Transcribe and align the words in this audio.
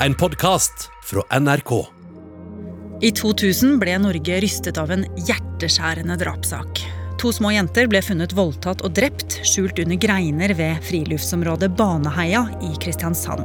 en 0.00 0.14
podkast 0.14 0.90
fra 1.04 1.38
NRK. 1.40 1.86
I 3.00 3.10
2000 3.12 3.78
ble 3.80 3.96
Norge 4.00 4.40
rystet 4.44 4.78
av 4.80 4.90
en 4.92 5.04
hjerteskjærende 5.16 6.18
drapssak. 6.20 6.82
To 7.20 7.32
små 7.32 7.54
jenter 7.54 7.88
ble 7.88 8.02
funnet 8.04 8.34
voldtatt 8.36 8.84
og 8.84 8.92
drept 8.96 9.38
skjult 9.48 9.80
under 9.80 9.96
greiner 10.00 10.52
ved 10.56 10.82
friluftsområdet 10.84 11.70
Baneheia 11.78 12.44
i 12.64 12.74
Kristiansand. 12.82 13.44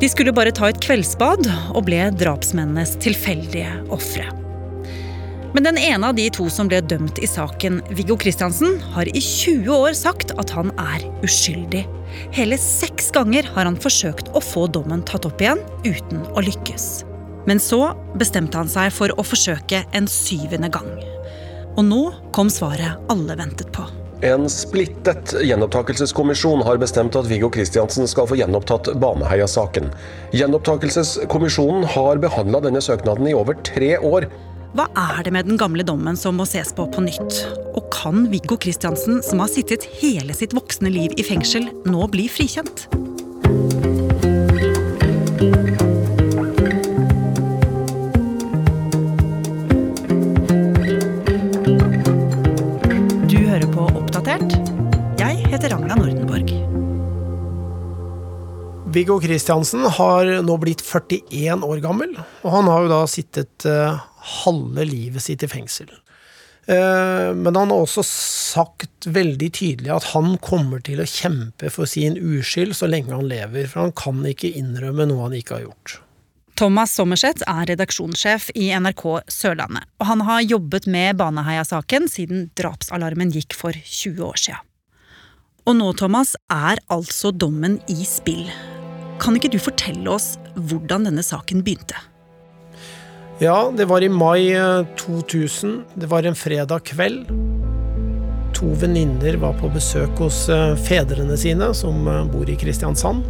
De 0.00 0.10
skulle 0.10 0.34
bare 0.34 0.54
ta 0.54 0.72
et 0.72 0.80
kveldsbad 0.82 1.46
og 1.70 1.84
ble 1.86 2.08
drapsmennenes 2.18 2.96
tilfeldige 3.04 3.70
ofre. 3.94 4.26
Men 5.54 5.68
den 5.68 5.78
ene 5.78 6.10
av 6.10 6.16
de 6.18 6.26
to 6.34 6.48
som 6.50 6.66
ble 6.66 6.80
dømt 6.82 7.20
i 7.22 7.30
saken, 7.30 7.78
Viggo 7.94 8.18
Kristiansen, 8.18 8.80
har 8.96 9.06
i 9.06 9.22
20 9.22 9.70
år 9.70 9.94
sagt 9.94 10.34
at 10.34 10.50
han 10.50 10.74
er 10.82 11.06
uskyldig. 11.22 11.84
Hele 12.34 12.58
seks 12.60 13.10
ganger 13.14 13.48
har 13.54 13.68
han 13.68 13.78
forsøkt 13.80 14.30
å 14.34 14.42
få 14.42 14.66
dommen 14.72 15.04
tatt 15.06 15.26
opp 15.28 15.42
igjen, 15.42 15.60
uten 15.86 16.22
å 16.34 16.44
lykkes. 16.44 17.04
Men 17.48 17.60
så 17.60 17.92
bestemte 18.18 18.60
han 18.60 18.70
seg 18.70 18.92
for 18.94 19.12
å 19.18 19.26
forsøke 19.26 19.84
en 19.92 20.08
syvende 20.10 20.70
gang. 20.72 20.88
Og 21.74 21.84
nå 21.84 22.02
kom 22.34 22.50
svaret 22.52 23.12
alle 23.12 23.36
ventet 23.38 23.72
på. 23.74 23.84
En 24.24 24.46
splittet 24.48 25.34
gjenopptakelseskommisjon 25.44 26.62
har 26.64 26.78
bestemt 26.80 27.16
at 27.18 27.26
Viggo 27.28 27.50
Kristiansen 27.52 28.08
skal 28.08 28.28
få 28.30 28.38
gjenopptatt 28.38 28.88
Baneheia-saken. 29.02 29.90
Gjenopptakelseskommisjonen 30.32 31.84
har 31.92 32.22
behandla 32.22 32.62
denne 32.64 32.80
søknaden 32.84 33.28
i 33.28 33.34
over 33.36 33.58
tre 33.66 33.98
år. 33.98 34.30
Hva 34.74 34.88
er 34.98 35.20
det 35.22 35.30
med 35.30 35.46
den 35.46 35.54
gamle 35.54 35.84
dommen 35.86 36.16
som 36.18 36.34
må 36.34 36.42
ses 36.50 36.72
på 36.74 36.88
på 36.90 37.02
nytt? 37.04 37.36
Og 37.78 37.84
kan 37.94 38.24
Viggo 38.26 38.56
Kristiansen, 38.58 39.20
som 39.22 39.38
har 39.38 39.46
sittet 39.46 39.84
hele 40.00 40.34
sitt 40.34 40.50
voksne 40.50 40.90
liv 40.90 41.12
i 41.14 41.22
fengsel, 41.22 41.68
nå 41.86 42.08
bli 42.10 42.24
frikjent? 42.26 42.88
Du 53.30 53.38
hører 53.46 53.68
på 53.76 53.84
Oppdatert. 53.92 54.56
Jeg 55.20 55.38
heter 55.52 55.70
Ragna 55.76 56.00
Nordenborg. 56.00 56.50
Viggo 58.90 59.20
Kristiansen 59.22 59.86
har 60.00 60.32
nå 60.42 60.58
blitt 60.58 60.82
41 60.82 61.62
år 61.62 61.78
gammel, 61.86 62.18
og 62.42 62.58
han 62.58 62.72
har 62.72 62.82
jo 62.82 62.90
da 62.90 63.00
sittet 63.10 63.68
eh, 63.70 64.02
halve 64.24 64.86
livet 64.88 65.24
sitt 65.24 65.44
i 65.44 65.50
fengsel. 65.50 65.90
Eh, 66.66 67.34
men 67.36 67.56
han 67.56 67.70
har 67.70 67.82
også 67.82 68.02
sagt 68.06 69.08
veldig 69.12 69.50
tydelig 69.52 69.92
at 69.92 70.08
han 70.14 70.38
kommer 70.44 70.80
til 70.84 71.02
å 71.02 71.08
kjempe 71.08 71.68
for 71.72 71.88
sin 71.90 72.16
uskyld 72.16 72.72
så 72.78 72.88
lenge 72.88 73.12
han 73.12 73.28
lever, 73.28 73.68
for 73.68 73.84
han 73.84 73.94
kan 73.98 74.24
ikke 74.28 74.54
innrømme 74.56 75.08
noe 75.10 75.28
han 75.28 75.36
ikke 75.36 75.58
har 75.58 75.66
gjort. 75.68 75.98
Thomas 76.54 76.92
Sommerseth 76.94 77.42
er 77.50 77.66
redaksjonssjef 77.72 78.52
i 78.54 78.68
NRK 78.78 79.02
Sørlandet, 79.26 79.88
og 79.98 80.06
han 80.06 80.22
har 80.28 80.44
jobbet 80.46 80.86
med 80.86 81.18
Baneheia-saken 81.18 82.06
siden 82.08 82.46
drapsalarmen 82.56 83.34
gikk 83.34 83.56
for 83.58 83.74
20 83.74 84.22
år 84.22 84.38
siden. 84.38 84.62
Og 85.64 85.78
nå, 85.80 85.90
Thomas, 85.96 86.34
er 86.52 86.78
altså 86.92 87.32
dommen 87.32 87.78
i 87.90 88.04
spill. 88.06 88.44
Kan 89.20 89.36
ikke 89.38 89.50
du 89.50 89.58
fortelle 89.62 90.12
oss 90.12 90.34
hvordan 90.54 91.08
denne 91.08 91.24
saken 91.24 91.64
begynte? 91.64 91.98
Ja, 93.38 93.72
det 93.76 93.84
var 93.84 94.02
i 94.02 94.08
mai 94.08 94.52
eh, 94.54 94.86
2000. 94.96 95.82
Det 95.94 96.06
var 96.06 96.22
en 96.22 96.34
fredag 96.34 96.84
kveld. 96.84 97.26
To 98.54 98.68
venninner 98.78 99.34
var 99.42 99.56
på 99.58 99.68
besøk 99.74 100.22
hos 100.22 100.44
eh, 100.48 100.76
fedrene 100.78 101.34
sine, 101.36 101.72
som 101.74 102.06
eh, 102.06 102.20
bor 102.30 102.46
i 102.50 102.54
Kristiansand. 102.54 103.26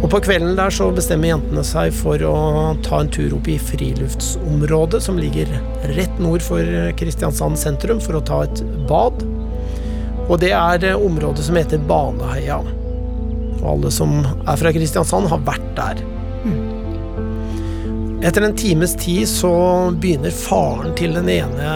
Og 0.00 0.08
på 0.12 0.22
kvelden 0.24 0.56
der 0.56 0.72
så 0.72 0.88
bestemmer 0.94 1.34
jentene 1.34 1.66
seg 1.68 1.92
for 1.96 2.24
å 2.24 2.36
ta 2.84 3.02
en 3.02 3.12
tur 3.12 3.36
opp 3.36 3.48
i 3.48 3.58
friluftsområdet 3.60 5.02
som 5.04 5.20
ligger 5.20 5.52
rett 5.92 6.18
nord 6.20 6.44
for 6.44 6.64
Kristiansand 6.96 7.60
sentrum, 7.60 8.00
for 8.00 8.16
å 8.16 8.24
ta 8.24 8.42
et 8.48 8.64
bad. 8.88 9.20
Og 10.26 10.40
det 10.40 10.54
er 10.56 10.92
eh, 10.94 10.96
området 10.96 11.44
som 11.44 11.60
heter 11.60 11.84
Baneheia. 11.92 12.62
Og 13.60 13.72
alle 13.76 13.92
som 13.92 14.22
er 14.24 14.56
fra 14.56 14.72
Kristiansand, 14.72 15.28
har 15.28 15.44
vært 15.44 15.72
der. 15.76 16.06
Etter 18.22 18.42
en 18.42 18.56
times 18.56 18.96
tid 18.96 19.28
så 19.28 19.50
begynner 20.00 20.30
faren 20.30 20.94
til 20.96 21.12
den 21.14 21.28
ene 21.28 21.72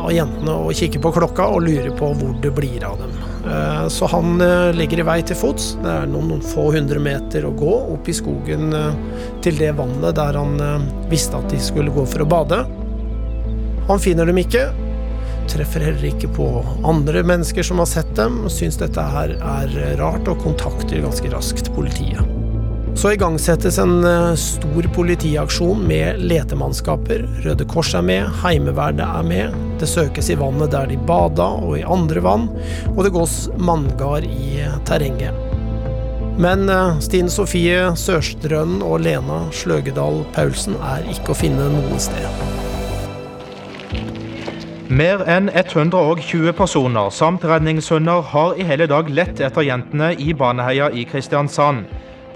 av 0.00 0.12
jentene 0.14 0.54
å 0.64 0.72
kikke 0.74 1.02
på 1.04 1.12
klokka 1.12 1.50
og 1.52 1.66
lure 1.66 1.92
på 1.98 2.08
hvor 2.16 2.32
det 2.40 2.52
blir 2.56 2.84
av 2.88 2.96
dem. 3.02 3.12
Eh, 3.44 3.88
Så 3.92 4.08
han 4.08 4.40
eh, 4.40 4.72
legger 4.74 5.02
i 5.02 5.06
vei 5.06 5.18
til 5.22 5.36
fots. 5.36 5.74
Det 5.82 5.92
er 5.92 6.08
noen, 6.08 6.30
noen 6.32 6.42
få 6.42 6.70
hundre 6.74 7.02
meter 7.02 7.44
å 7.44 7.52
gå 7.54 7.74
opp 7.92 8.08
i 8.08 8.16
skogen 8.16 8.72
eh, 8.72 9.20
til 9.44 9.60
det 9.60 9.74
vannet 9.76 10.16
der 10.16 10.40
han 10.40 10.56
visste 11.12 11.36
at 11.36 11.52
de 11.52 11.60
skulle 11.60 11.92
gå 11.94 12.06
for 12.08 12.24
å 12.24 12.30
bade. 12.30 12.62
Han 13.86 14.02
finner 14.02 14.26
dem 14.26 14.40
ikke. 14.40 14.64
Treffer 15.52 15.84
heller 15.90 16.08
ikke 16.08 16.32
på 16.34 16.48
andre 16.88 17.22
mennesker 17.22 17.62
som 17.62 17.84
har 17.84 17.90
sett 17.90 18.16
dem. 18.16 18.40
og 18.48 18.50
Syns 18.50 18.80
dette 18.80 19.04
her 19.12 19.36
er 19.36 19.78
rart 20.00 20.26
og 20.32 20.40
kontakter 20.42 21.04
ganske 21.04 21.30
raskt 21.36 21.70
politiet. 21.76 22.35
Så 22.96 23.10
igangsettes 23.12 23.76
en 23.78 24.04
eh, 24.04 24.34
stor 24.34 24.86
politiaksjon 24.94 25.82
med 25.84 26.20
letemannskaper. 26.20 27.26
Røde 27.44 27.64
Kors 27.68 27.90
er 27.94 28.04
med, 28.08 28.30
Heimevernet 28.40 29.04
er 29.04 29.26
med. 29.26 29.58
Det 29.76 29.88
søkes 29.90 30.30
i 30.32 30.36
vannet 30.40 30.72
der 30.72 30.88
de 30.88 30.96
bada, 30.96 31.50
og 31.60 31.76
i 31.76 31.84
andre 31.84 32.22
vann. 32.24 32.46
Og 32.94 33.02
det 33.04 33.12
gås 33.12 33.34
manngard 33.60 34.24
i 34.24 34.62
eh, 34.64 34.78
terrenget. 34.88 35.36
Men 36.40 36.70
eh, 36.72 36.96
Stine 37.04 37.28
Sofie 37.32 37.90
Sørstrønen 38.00 38.80
og 38.80 39.04
Lena 39.04 39.42
Sløgedal 39.52 40.22
Paulsen 40.32 40.80
er 40.80 41.04
ikke 41.12 41.34
å 41.34 41.38
finne 41.42 41.68
noe 41.76 42.00
sted. 42.00 42.24
Mer 44.88 45.20
enn 45.28 45.52
120 45.52 46.56
personer 46.56 47.12
samt 47.12 47.44
redningshunder 47.44 48.24
har 48.32 48.56
i 48.56 48.64
hele 48.64 48.88
dag 48.88 49.12
lett 49.12 49.44
etter 49.44 49.68
jentene 49.68 50.14
i 50.16 50.32
Baneheia 50.32 50.88
i 50.96 51.04
Kristiansand. 51.04 51.84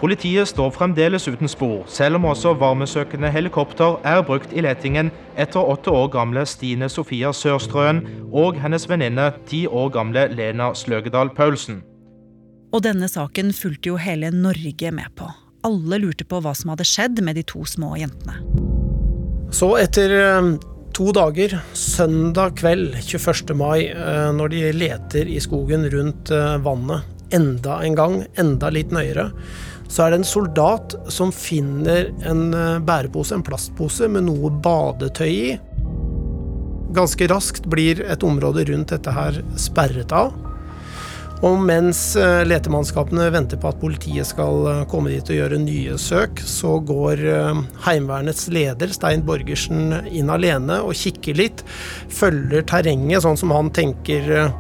Politiet 0.00 0.48
står 0.48 0.70
fremdeles 0.72 1.26
uten 1.28 1.48
spor, 1.48 1.82
selv 1.84 2.16
om 2.16 2.30
også 2.30 2.54
varmesøkende 2.56 3.28
helikopter 3.34 3.98
er 4.08 4.22
brukt 4.24 4.54
i 4.56 4.62
letingen 4.64 5.10
etter 5.36 5.60
åtte 5.60 5.92
år 5.92 6.08
gamle 6.14 6.46
Stine 6.48 6.88
Sofia 6.88 7.34
Sørstrøen 7.36 8.00
og 8.32 8.56
hennes 8.62 8.88
venninne 8.88 9.28
ti 9.50 9.66
år 9.68 9.92
gamle 9.92 10.24
Lena 10.32 10.70
Sløgedal 10.72 11.34
Paulsen. 11.36 11.82
Og 12.72 12.86
denne 12.86 13.10
saken 13.12 13.52
fulgte 13.52 13.92
jo 13.92 14.00
hele 14.00 14.32
Norge 14.32 14.94
med 14.94 15.12
på. 15.20 15.28
Alle 15.68 16.00
lurte 16.00 16.24
på 16.24 16.40
hva 16.40 16.56
som 16.56 16.72
hadde 16.72 16.88
skjedd 16.88 17.20
med 17.26 17.36
de 17.36 17.44
to 17.44 17.66
små 17.68 17.92
jentene. 18.00 18.40
Så 19.52 19.74
etter 19.82 20.16
eh, 20.16 20.52
to 20.96 21.10
dager, 21.12 21.58
søndag 21.76 22.56
kveld 22.62 22.96
21. 23.02 23.52
mai, 23.52 23.90
eh, 23.92 24.28
når 24.32 24.54
de 24.54 24.68
leter 24.80 25.28
i 25.28 25.42
skogen 25.44 25.84
rundt 25.92 26.32
eh, 26.32 26.56
vannet 26.64 27.04
enda 27.36 27.82
en 27.84 27.94
gang, 27.98 28.16
enda 28.40 28.70
litt 28.74 28.94
nøyere, 28.94 29.28
så 29.90 30.04
er 30.04 30.12
det 30.12 30.20
en 30.20 30.28
soldat 30.28 30.94
som 31.10 31.32
finner 31.34 32.12
en 32.28 32.52
eh, 32.54 32.78
bærepose, 32.86 33.34
en 33.34 33.46
plastpose 33.46 34.06
med 34.10 34.28
noe 34.28 34.52
badetøy 34.62 35.30
i. 35.30 35.56
Ganske 36.94 37.26
raskt 37.30 37.66
blir 37.70 38.02
et 38.06 38.22
område 38.26 38.68
rundt 38.70 38.94
dette 38.94 39.14
her 39.14 39.40
sperret 39.58 40.14
av. 40.14 40.30
Og 41.42 41.56
mens 41.64 42.12
eh, 42.20 42.44
letemannskapene 42.46 43.26
venter 43.34 43.58
på 43.58 43.72
at 43.72 43.80
politiet 43.82 44.30
skal 44.30 44.70
eh, 44.70 44.84
komme 44.92 45.10
dit 45.10 45.34
og 45.34 45.40
gjøre 45.40 45.58
nye 45.64 45.98
søk, 45.98 46.38
så 46.38 46.76
går 46.86 47.24
Heimevernets 47.88 48.46
leder, 48.54 48.94
Stein 48.94 49.26
Borgersen, 49.26 50.04
inn 50.06 50.30
alene 50.30 50.78
og 50.86 50.94
kikker 51.02 51.42
litt. 51.42 51.66
Følger 52.14 52.62
terrenget 52.62 53.26
sånn 53.26 53.40
som 53.40 53.56
han 53.56 53.74
tenker 53.74 54.52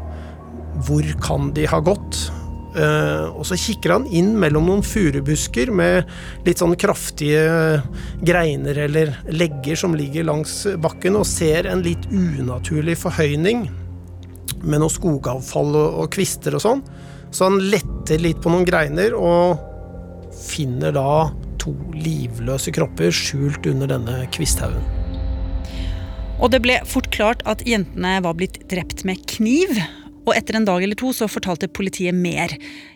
Hvor 0.86 1.14
kan 1.22 1.52
de 1.54 1.70
ha 1.70 1.82
gått? 1.84 2.30
Eh, 2.70 3.26
og 3.34 3.42
så 3.48 3.58
kikker 3.58 3.96
han 3.96 4.06
inn 4.14 4.30
mellom 4.38 4.68
noen 4.68 4.84
furubusker 4.86 5.72
med 5.74 6.10
litt 6.46 6.62
sånn 6.62 6.76
kraftige 6.78 7.80
greiner 8.22 8.78
eller 8.86 9.16
legger 9.34 9.78
som 9.80 9.96
ligger 9.98 10.28
langs 10.28 10.62
bakken, 10.78 11.18
og 11.18 11.26
ser 11.26 11.66
en 11.70 11.82
litt 11.86 12.06
unaturlig 12.12 12.98
forhøyning 13.00 13.66
med 14.60 14.82
noe 14.82 14.92
skogavfall 14.92 15.74
og, 15.74 15.98
og 16.04 16.12
kvister 16.14 16.54
og 16.56 16.64
sånn. 16.64 16.84
Så 17.34 17.46
han 17.46 17.60
letter 17.72 18.22
litt 18.22 18.40
på 18.42 18.52
noen 18.52 18.66
greiner 18.68 19.14
og 19.18 19.60
finner 20.50 20.94
da 20.94 21.30
to 21.60 21.74
livløse 21.94 22.72
kropper 22.74 23.12
skjult 23.14 23.66
under 23.70 23.90
denne 23.90 24.24
kvisthaugen. 24.34 24.82
Og 26.40 26.48
det 26.54 26.62
ble 26.64 26.78
fort 26.88 27.10
klart 27.12 27.42
at 27.48 27.66
jentene 27.68 28.16
var 28.24 28.36
blitt 28.38 28.62
drept 28.70 29.04
med 29.04 29.20
kniv. 29.28 29.74
Og 30.30 30.36
etter 30.38 30.54
en 30.60 30.66
dag 30.68 30.84
eller 30.84 30.94
to 30.94 31.10
så 31.10 31.26
fortalte 31.26 31.66
politiet 31.74 32.14
mer. 32.14 32.52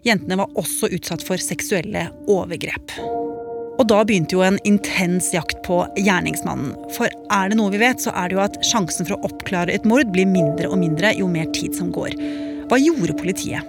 Jentene 0.07 0.39
var 0.39 0.53
også 0.61 0.87
utsatt 0.95 1.25
for 1.27 1.41
seksuelle 1.43 2.07
overgrep. 2.31 2.95
Og 3.75 3.89
da 3.91 4.05
begynte 4.07 4.37
jo 4.37 4.45
en 4.47 4.61
intens 4.69 5.33
jakt 5.35 5.59
på 5.67 5.81
gjerningsmannen. 5.99 6.77
For 6.95 7.11
er 7.11 7.51
det 7.51 7.59
noe 7.59 7.73
vi 7.75 7.81
vet, 7.83 7.99
så 8.05 8.15
er 8.15 8.31
det 8.31 8.39
jo 8.39 8.45
at 8.45 8.61
sjansen 8.63 9.09
for 9.09 9.17
å 9.17 9.27
oppklare 9.27 9.75
et 9.75 9.89
mord 9.89 10.13
blir 10.15 10.31
mindre 10.31 10.71
og 10.71 10.79
mindre 10.79 11.11
jo 11.19 11.27
mer 11.27 11.51
tid 11.57 11.75
som 11.75 11.91
går. 11.95 12.15
Hva 12.71 12.79
gjorde 12.79 13.19
politiet? 13.19 13.67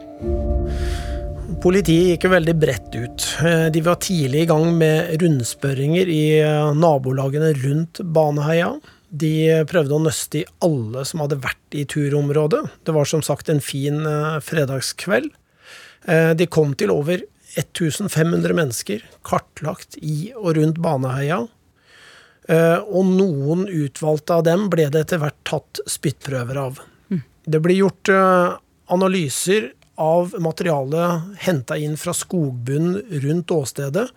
Politiet 1.65 2.11
gikk 2.11 2.27
jo 2.27 2.35
veldig 2.35 2.53
bredt 2.61 2.93
ut. 2.93 3.25
Eh, 3.41 3.67
de 3.73 3.81
var 3.81 3.97
tidlig 4.03 4.43
i 4.43 4.49
gang 4.51 4.67
med 4.77 5.15
rundspørringer 5.23 6.11
i 6.13 6.23
eh, 6.37 6.69
nabolagene 6.77 7.55
rundt 7.63 8.03
Baneheia. 8.13 8.75
De 9.15 9.63
prøvde 9.69 9.95
å 9.95 10.03
nøste 10.03 10.41
i 10.41 10.47
alle 10.65 11.05
som 11.07 11.23
hadde 11.23 11.39
vært 11.43 11.77
i 11.77 11.85
turområdet. 11.89 12.63
Det 12.87 12.95
var 12.95 13.07
som 13.09 13.23
sagt 13.25 13.51
en 13.51 13.63
fin 13.63 14.01
eh, 14.09 14.39
fredagskveld. 14.43 15.31
De 16.05 16.45
kom 16.53 16.75
til 16.77 16.91
over 16.93 17.23
1500 17.57 18.53
mennesker 18.53 18.99
kartlagt 19.25 19.95
i 20.05 20.27
og 20.37 20.51
rundt 20.59 20.77
Baneheia. 20.77 21.39
Og 22.93 23.07
noen 23.09 23.63
utvalgte 23.65 24.35
av 24.35 24.43
dem 24.45 24.67
ble 24.69 24.85
det 24.93 25.01
etter 25.07 25.23
hvert 25.23 25.39
tatt 25.49 25.81
spyttprøver 25.89 26.59
av. 26.61 26.77
Mm. 27.09 27.23
Det 27.49 27.63
ble 27.65 27.79
gjort 27.79 28.11
analyser 28.13 29.71
av 29.95 30.35
materiale 30.39 31.21
henta 31.39 31.77
inn 31.77 31.97
fra 31.97 32.13
skogbunnen 32.13 33.01
rundt 33.23 33.51
åstedet. 33.51 34.09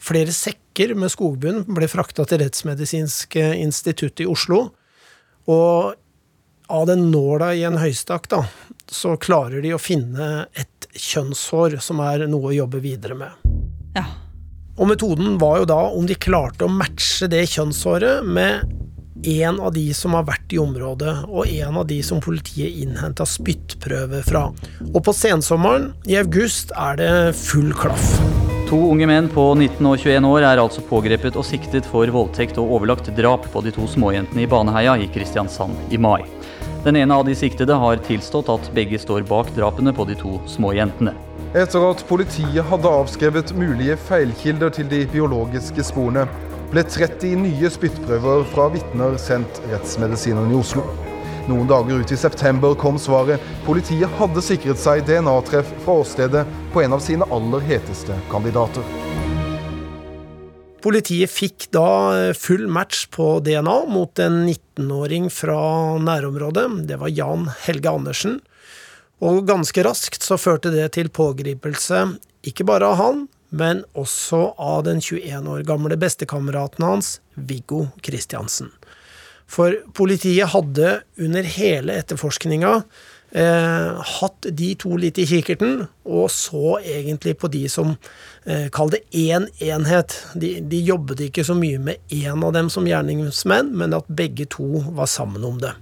Flere 0.00 0.32
sekker 0.32 0.94
med 0.96 1.12
skogbunn 1.12 1.66
ble 1.68 1.88
frakta 1.90 2.24
til 2.28 2.40
Rettsmedisinsk 2.40 3.36
institutt 3.36 4.22
i 4.24 4.28
Oslo. 4.30 4.70
Og 5.50 5.98
av 6.70 6.86
den 6.86 7.10
nåla 7.10 7.52
i 7.54 7.64
en 7.66 7.78
høystakk, 7.80 8.28
da, 8.30 8.44
så 8.88 9.16
klarer 9.20 9.62
de 9.64 9.74
å 9.74 9.82
finne 9.82 10.46
et 10.54 10.88
kjønnshår 10.94 11.80
som 11.82 12.00
er 12.04 12.26
noe 12.30 12.50
å 12.50 12.56
jobbe 12.56 12.80
videre 12.82 13.18
med. 13.18 13.48
Ja. 13.96 14.06
Og 14.80 14.88
metoden 14.88 15.36
var 15.40 15.60
jo 15.60 15.66
da 15.68 15.80
om 15.92 16.06
de 16.08 16.16
klarte 16.16 16.64
å 16.64 16.72
matche 16.72 17.28
det 17.28 17.42
kjønnshåret 17.52 18.24
med 18.24 18.76
en 19.26 19.58
av 19.60 19.74
de 19.74 19.90
som 19.92 20.14
har 20.16 20.24
vært 20.24 20.54
i 20.54 20.60
området, 20.62 21.12
og 21.28 21.50
en 21.50 21.82
av 21.82 21.84
de 21.90 21.98
som 22.06 22.22
politiet 22.24 22.78
innhenta 22.80 23.26
spyttprøve 23.28 24.22
fra. 24.24 24.46
Og 24.94 25.02
på 25.04 25.12
sensommeren, 25.12 25.90
i 26.08 26.16
august, 26.22 26.72
er 26.72 26.96
det 27.02 27.12
full 27.36 27.74
klaff. 27.76 28.14
To 28.70 28.76
unge 28.86 29.06
menn 29.10 29.26
på 29.26 29.42
19 29.56 29.82
og 29.82 29.96
21 29.98 30.26
år 30.28 30.44
er 30.46 30.60
altså 30.62 30.82
pågrepet 30.86 31.34
og 31.34 31.42
siktet 31.42 31.88
for 31.90 32.06
voldtekt 32.14 32.60
og 32.62 32.76
overlagt 32.76 33.10
drap 33.16 33.48
på 33.50 33.62
de 33.66 33.72
to 33.74 33.88
småjentene 33.90 34.44
i 34.44 34.46
Baneheia 34.46 34.92
i 34.94 35.08
Kristiansand 35.10 35.90
i 35.90 35.98
mai. 35.98 36.20
Den 36.84 37.00
ene 37.00 37.18
av 37.18 37.26
de 37.26 37.34
siktede 37.34 37.74
har 37.82 37.98
tilstått 38.06 38.52
at 38.54 38.70
begge 38.76 39.02
står 39.02 39.26
bak 39.26 39.50
drapene 39.58 39.90
på 39.90 40.06
de 40.06 40.14
to 40.22 40.36
småjentene. 40.54 41.16
Etter 41.50 41.82
at 41.88 42.06
politiet 42.06 42.62
hadde 42.70 42.94
avskrevet 43.02 43.50
mulige 43.58 43.98
feilkilder 44.06 44.70
til 44.78 44.86
de 44.94 45.02
biologiske 45.10 45.90
sporene, 45.90 46.28
ble 46.70 46.86
30 46.86 47.40
nye 47.42 47.74
spyttprøver 47.74 48.46
fra 48.54 48.70
vitner 48.70 49.18
sendt 49.18 49.64
rettsmedisinerne 49.72 50.54
i 50.54 50.62
Oslo. 50.62 50.86
Noen 51.50 51.66
dager 51.66 51.98
ut 51.98 52.12
i 52.12 52.16
september 52.16 52.76
kom 52.78 52.98
svaret. 52.98 53.42
Politiet 53.66 54.12
hadde 54.20 54.42
sikret 54.44 54.78
seg 54.78 55.02
DNA-treff 55.08 55.72
fra 55.82 55.96
åstedet 56.04 56.44
på 56.70 56.84
en 56.84 56.94
av 56.94 57.02
sine 57.02 57.26
aller 57.34 57.64
heteste 57.66 58.14
kandidater. 58.30 58.86
Politiet 60.80 61.32
fikk 61.32 61.66
da 61.74 61.88
full 62.38 62.68
match 62.70 63.08
på 63.12 63.40
DNA 63.44 63.74
mot 63.90 64.22
en 64.22 64.44
19-åring 64.46 65.26
fra 65.34 65.58
nærområdet. 65.98 66.68
Det 66.88 67.00
var 67.02 67.10
Jan 67.12 67.50
Helge 67.66 67.90
Andersen. 67.98 68.38
Og 69.20 69.42
ganske 69.50 69.84
raskt 69.84 70.24
så 70.24 70.38
førte 70.40 70.70
det 70.72 70.86
til 70.94 71.10
pågripelse, 71.12 72.06
ikke 72.46 72.64
bare 72.70 72.94
av 72.94 73.00
han, 73.02 73.26
men 73.50 73.82
også 73.98 74.54
av 74.54 74.86
den 74.86 75.02
21 75.02 75.50
år 75.50 75.66
gamle 75.68 75.98
bestekameraten 76.00 76.86
hans, 76.86 77.18
Viggo 77.34 77.88
Kristiansen. 78.06 78.70
For 79.50 79.74
politiet 79.96 80.52
hadde 80.52 81.00
under 81.18 81.46
hele 81.56 81.96
etterforskninga 81.98 82.70
eh, 83.34 84.00
hatt 84.20 84.46
de 84.46 84.70
to 84.78 84.94
litt 85.00 85.18
i 85.18 85.26
kikkerten, 85.26 85.84
og 86.06 86.30
så 86.30 86.78
egentlig 86.78 87.36
på 87.40 87.50
de 87.50 87.64
som 87.72 87.96
eh, 88.46 88.68
Kall 88.74 88.94
det 88.94 89.02
én 89.10 89.48
enhet. 89.58 90.14
De, 90.38 90.56
de 90.62 90.82
jobbet 90.86 91.26
ikke 91.26 91.46
så 91.46 91.58
mye 91.58 91.82
med 91.82 92.14
én 92.14 92.46
av 92.46 92.54
dem 92.54 92.70
som 92.70 92.86
gjerningsmenn, 92.86 93.74
men 93.74 93.96
at 93.96 94.10
begge 94.10 94.46
to 94.54 94.84
var 94.94 95.10
sammen 95.10 95.46
om 95.46 95.58
det. 95.62 95.74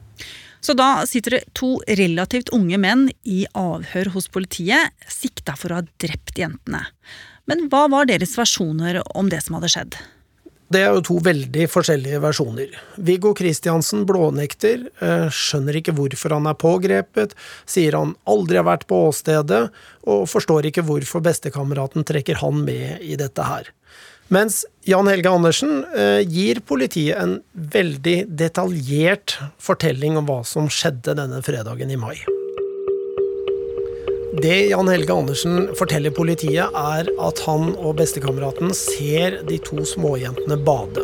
Så 0.65 0.75
da 0.75 1.06
sitter 1.06 1.37
det 1.37 1.44
to 1.56 1.76
relativt 1.87 2.50
unge 2.56 2.81
menn 2.82 3.06
i 3.23 3.44
avhør 3.56 4.15
hos 4.17 4.26
politiet, 4.32 4.97
sikta 5.06 5.55
for 5.56 5.70
å 5.70 5.82
ha 5.82 5.87
drept 6.03 6.41
jentene. 6.41 6.82
Men 7.49 7.69
hva 7.73 7.87
var 7.93 8.09
deres 8.09 8.35
versjoner 8.37 9.00
om 9.17 9.31
det 9.32 9.44
som 9.44 9.56
hadde 9.56 9.70
skjedd? 9.73 10.00
Det 10.69 10.82
er 10.85 10.93
jo 10.93 11.05
to 11.05 11.15
veldig 11.25 11.65
forskjellige 11.73 12.20
versjoner. 12.20 12.75
Viggo 13.00 13.32
Kristiansen 13.37 14.05
blånekter, 14.09 14.85
eh, 15.00 15.29
skjønner 15.32 15.81
ikke 15.81 15.94
hvorfor 15.97 16.35
han 16.37 16.47
er 16.47 16.59
pågrepet, 16.61 17.32
sier 17.65 17.97
han 17.97 18.15
aldri 18.29 18.61
har 18.61 18.69
vært 18.69 18.87
på 18.87 19.00
åstedet, 19.09 19.70
og 20.05 20.29
forstår 20.29 20.69
ikke 20.69 20.85
hvorfor 20.85 21.25
bestekameraten 21.25 22.05
trekker 22.05 22.43
han 22.43 22.65
med 22.65 23.00
i 23.00 23.17
dette 23.17 23.49
her. 23.49 23.73
Mens 24.29 24.67
Jan 24.85 25.09
Helge 25.09 25.31
Andersen 25.32 25.87
eh, 25.97 26.20
gir 26.29 26.61
politiet 26.61 27.17
en 27.17 27.38
veldig 27.55 28.29
detaljert 28.29 29.38
fortelling 29.56 30.20
om 30.20 30.29
hva 30.29 30.43
som 30.44 30.69
skjedde 30.69 31.17
denne 31.17 31.41
fredagen 31.41 31.88
i 31.88 31.97
mai. 31.97 32.38
Det 34.43 34.67
Jan 34.67 34.88
Helge 34.88 35.12
Andersen 35.12 35.69
forteller 35.75 36.12
politiet, 36.14 36.70
er 36.70 37.08
at 37.11 37.40
han 37.43 37.73
og 37.75 37.96
bestekameraten 37.99 38.70
ser 38.76 39.40
de 39.49 39.56
to 39.67 39.82
småjentene 39.88 40.58
bade. 40.62 41.02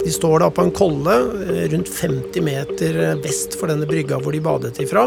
De 0.00 0.10
står 0.10 0.40
da 0.42 0.48
på 0.50 0.64
en 0.64 0.72
kolle 0.74 1.14
eh, 1.44 1.68
rundt 1.70 1.92
50 1.92 2.42
meter 2.42 2.98
vest 3.22 3.54
for 3.60 3.70
denne 3.70 3.86
brygga 3.86 4.18
hvor 4.18 4.34
de 4.34 4.42
badet 4.42 4.80
ifra, 4.82 5.06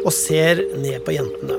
og 0.00 0.14
ser 0.14 0.62
ned 0.80 1.02
på 1.04 1.18
jentene. 1.18 1.58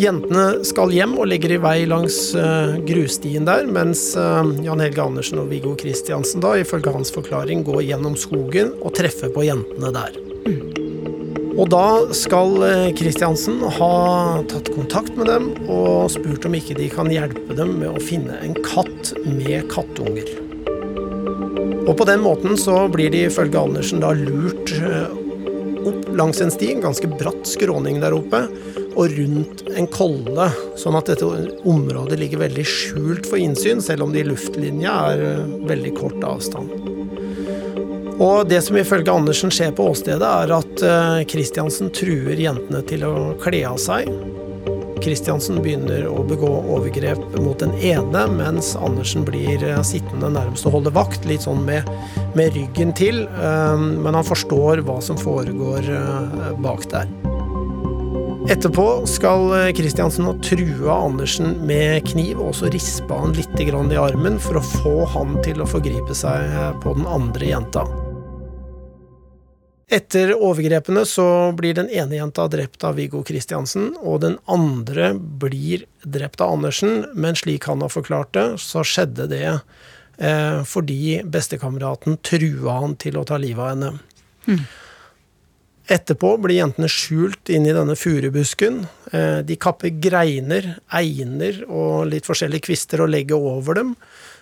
Jentene 0.00 0.46
skal 0.66 0.92
hjem 0.92 1.16
og 1.22 1.30
legger 1.30 1.54
i 1.54 1.60
vei 1.62 1.76
langs 1.86 2.18
uh, 2.34 2.74
grusstien 2.84 3.46
der, 3.46 3.64
mens 3.70 4.08
uh, 4.18 4.42
Jan 4.66 4.82
Helge 4.82 5.04
Andersen 5.04 5.40
og 5.40 5.52
Viggo 5.54 5.76
Kristiansen 5.78 6.42
da, 6.44 6.56
ifølge 6.58 6.92
hans 6.92 7.14
forklaring, 7.14 7.62
går 7.64 7.84
gjennom 7.86 8.18
skogen 8.18 8.74
og 8.82 8.96
treffer 8.98 9.32
på 9.32 9.46
jentene 9.46 9.94
der. 9.94 10.18
Mm. 10.44 10.73
Og 11.54 11.68
da 11.70 11.86
skal 12.16 12.56
Kristiansen 12.98 13.60
eh, 13.62 13.76
ha 13.78 13.92
tatt 14.50 14.72
kontakt 14.74 15.14
med 15.18 15.30
dem 15.30 15.50
og 15.70 16.10
spurt 16.12 16.48
om 16.48 16.56
ikke 16.58 16.76
de 16.78 16.88
kan 16.92 17.10
hjelpe 17.12 17.54
dem 17.54 17.76
med 17.82 17.92
å 17.94 18.02
finne 18.02 18.40
en 18.42 18.56
katt 18.64 19.12
med 19.26 19.68
kattunger. 19.70 20.32
Og 21.84 21.92
på 21.98 22.06
den 22.08 22.24
måten 22.24 22.56
så 22.58 22.86
blir 22.88 23.12
de 23.12 23.26
ifølge 23.28 23.60
Andersen 23.60 24.02
da 24.02 24.14
lurt 24.16 24.72
eh, 24.74 25.12
opp 25.84 26.08
langs 26.16 26.40
en 26.40 26.50
sti, 26.50 26.72
en 26.74 26.86
ganske 26.86 27.10
bratt 27.20 27.46
skråning 27.48 28.00
der 28.02 28.16
oppe, 28.16 28.40
og 28.94 29.14
rundt 29.18 29.64
en 29.74 29.88
kolle, 29.90 30.48
sånn 30.80 30.96
at 30.98 31.10
dette 31.10 31.28
området 31.68 32.18
ligger 32.20 32.44
veldig 32.44 32.66
skjult 32.66 33.28
for 33.28 33.42
innsyn, 33.42 33.82
selv 33.84 34.06
om 34.06 34.14
det 34.14 34.24
i 34.24 34.28
luftlinja 34.30 34.94
er 35.12 35.24
eh, 35.28 35.54
veldig 35.70 35.94
kort 35.98 36.24
avstand. 36.24 36.72
Og 38.22 38.46
det 38.48 38.60
som 38.62 38.76
ifølge 38.78 39.10
Andersen 39.10 39.50
skjer 39.50 39.72
på 39.74 39.88
åstedet, 39.90 40.22
er 40.22 40.52
at 40.54 40.82
Kristiansen 41.30 41.90
eh, 41.90 41.96
truer 41.98 42.38
jentene 42.38 42.82
til 42.86 43.02
å 43.08 43.14
kle 43.42 43.64
av 43.66 43.80
seg. 43.82 44.10
Kristiansen 45.04 45.58
begynner 45.60 46.06
å 46.08 46.22
begå 46.24 46.48
overgrep 46.76 47.20
mot 47.42 47.58
den 47.60 47.74
ene, 47.82 48.24
mens 48.30 48.72
Andersen 48.78 49.26
blir 49.26 49.64
eh, 49.66 49.82
sittende 49.86 50.30
nærmest 50.30 50.68
og 50.68 50.78
holde 50.78 50.94
vakt, 50.94 51.26
litt 51.26 51.42
sånn 51.48 51.64
med, 51.66 51.90
med 52.38 52.54
ryggen 52.54 52.94
til. 52.94 53.24
Eh, 53.26 53.74
men 53.82 54.14
han 54.14 54.30
forstår 54.30 54.84
hva 54.86 55.00
som 55.02 55.18
foregår 55.18 55.90
bak 56.62 56.86
der. 56.94 57.10
Etterpå 58.44 58.86
skal 59.08 59.72
Kristiansen 59.74 60.28
ha 60.28 60.36
trua 60.44 61.00
Andersen 61.08 61.56
med 61.66 62.04
kniv, 62.12 62.38
og 62.38 62.52
også 62.52 62.70
rispa 62.70 63.18
han 63.24 63.34
litt 63.34 63.58
i 63.58 63.70
armen 63.98 64.38
for 64.38 64.60
å 64.60 64.66
få 64.76 64.96
han 65.16 65.38
til 65.42 65.64
å 65.64 65.68
forgripe 65.68 66.14
seg 66.14 66.52
på 66.84 66.94
den 66.94 67.08
andre 67.08 67.54
jenta. 67.56 67.88
Etter 69.92 70.32
overgrepene 70.32 71.04
så 71.06 71.26
blir 71.56 71.74
den 71.76 71.90
ene 71.92 72.16
jenta 72.16 72.46
drept 72.48 72.84
av 72.88 72.96
Viggo 72.96 73.20
Kristiansen, 73.26 73.92
og 74.00 74.22
den 74.22 74.38
andre 74.50 75.12
blir 75.14 75.84
drept 76.02 76.40
av 76.40 76.56
Andersen, 76.56 77.04
men 77.12 77.36
slik 77.36 77.68
han 77.68 77.84
har 77.84 77.92
forklart 77.92 78.32
det, 78.36 78.46
så 78.64 78.84
skjedde 78.86 79.28
det 79.28 79.44
eh, 79.50 80.62
fordi 80.64 81.20
bestekameraten 81.28 82.16
trua 82.24 82.80
han 82.80 82.96
til 82.96 83.20
å 83.20 83.26
ta 83.28 83.38
livet 83.40 83.60
av 83.60 83.70
henne. 83.74 83.92
Mm. 84.48 84.64
Etterpå 85.94 86.30
blir 86.40 86.62
jentene 86.62 86.88
skjult 86.88 87.50
inn 87.52 87.66
i 87.68 87.74
denne 87.76 87.92
furubusken. 87.98 88.86
Eh, 89.12 89.40
de 89.44 89.56
kapper 89.60 89.92
greiner, 90.00 90.78
einer 90.88 91.60
og 91.68 92.08
litt 92.08 92.24
forskjellige 92.24 92.70
kvister 92.70 93.04
og 93.04 93.12
legger 93.12 93.36
over 93.52 93.76
dem 93.76 93.92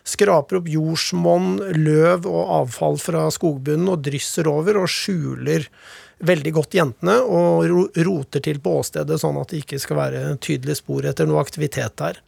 skraper 0.05 0.59
opp 0.59 0.71
jordsmonn, 0.71 1.59
løv 1.79 2.27
og 2.27 2.55
avfall 2.61 2.99
fra 3.01 3.27
skogbunnen 3.33 3.93
og 3.93 4.03
drysser 4.07 4.49
over 4.51 4.81
og 4.83 4.91
skjuler 4.91 5.69
veldig 6.23 6.53
godt 6.55 6.77
jentene 6.79 7.19
og 7.23 7.95
roter 8.07 8.43
til 8.45 8.61
på 8.63 8.77
åstedet, 8.81 9.19
sånn 9.21 9.39
at 9.41 9.53
det 9.53 9.63
ikke 9.63 9.81
skal 9.83 9.99
være 9.99 10.25
tydelig 10.43 10.79
spor 10.79 11.07
etter 11.09 11.27
noe 11.29 11.43
aktivitet 11.43 11.97
der. 11.99 12.21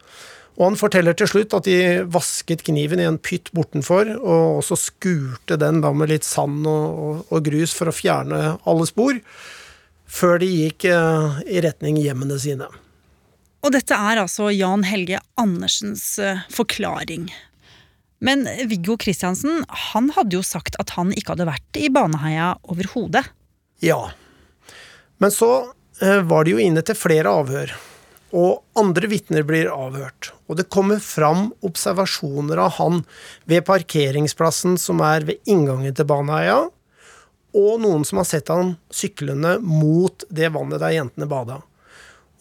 Og 0.54 0.68
han 0.68 0.78
forteller 0.78 1.16
til 1.18 1.30
slutt 1.30 1.54
at 1.56 1.66
de 1.66 2.04
vasket 2.14 2.62
kniven 2.66 3.02
i 3.02 3.08
en 3.08 3.18
pytt 3.18 3.50
bortenfor, 3.54 4.12
og 4.20 4.60
også 4.60 4.78
skurte 4.78 5.58
den 5.58 5.80
da 5.82 5.90
med 5.94 6.12
litt 6.12 6.26
sand 6.26 6.62
og, 6.70 6.84
og, 6.94 7.24
og 7.34 7.46
grus 7.48 7.74
for 7.74 7.90
å 7.90 7.94
fjerne 7.94 8.42
alle 8.62 8.86
spor, 8.86 9.18
før 10.06 10.38
de 10.42 10.50
gikk 10.52 10.86
eh, 10.86 11.40
i 11.50 11.62
retning 11.64 11.98
hjemmene 11.98 12.38
sine. 12.38 12.70
Og 13.64 13.72
dette 13.74 13.96
er 13.96 14.20
altså 14.20 14.50
Jan 14.52 14.84
Helge 14.86 15.18
Andersens 15.40 16.04
eh, 16.22 16.44
forklaring. 16.54 17.30
Men 18.24 18.46
Viggo 18.70 18.96
Kristiansen 18.96 19.64
han 19.92 20.08
hadde 20.16 20.38
jo 20.38 20.44
sagt 20.46 20.78
at 20.80 20.94
han 20.96 21.12
ikke 21.12 21.34
hadde 21.34 21.48
vært 21.50 21.76
i 21.76 21.90
Baneheia 21.92 22.54
overhodet. 22.72 23.26
Ja. 23.84 24.14
Men 25.20 25.34
så 25.34 25.50
eh, 26.00 26.22
var 26.24 26.46
de 26.46 26.54
jo 26.54 26.62
inne 26.62 26.80
til 26.86 26.96
flere 26.96 27.28
avhør. 27.42 27.74
Og 28.34 28.64
andre 28.80 29.10
vitner 29.12 29.44
blir 29.46 29.68
avhørt. 29.70 30.32
Og 30.48 30.56
det 30.56 30.70
kommer 30.72 31.02
fram 31.04 31.50
observasjoner 31.68 32.62
av 32.64 32.78
han 32.78 33.02
ved 33.50 33.66
parkeringsplassen 33.68 34.78
som 34.80 35.04
er 35.04 35.28
ved 35.28 35.44
inngangen 35.44 35.94
til 35.94 36.08
Baneheia, 36.08 36.64
og 37.54 37.84
noen 37.84 38.02
som 38.08 38.18
har 38.18 38.26
sett 38.26 38.48
han 38.50 38.72
syklende 38.90 39.58
mot 39.62 40.24
det 40.32 40.48
vannet 40.56 40.80
der 40.82 40.96
jentene 40.96 41.28
bada. 41.30 41.60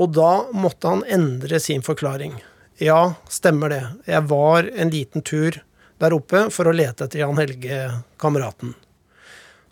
Og 0.01 0.15
da 0.15 0.31
måtte 0.55 0.89
han 0.89 1.03
endre 1.05 1.59
sin 1.61 1.83
forklaring. 1.85 2.39
Ja, 2.81 3.19
stemmer 3.29 3.69
det. 3.69 3.83
Jeg 4.09 4.25
var 4.31 4.65
en 4.65 4.89
liten 4.95 5.21
tur 5.21 5.59
der 6.01 6.15
oppe 6.15 6.47
for 6.53 6.69
å 6.69 6.75
lete 6.75 7.07
etter 7.07 7.23
Jan 7.23 7.39
Helge, 7.39 7.79
kameraten. 8.21 8.73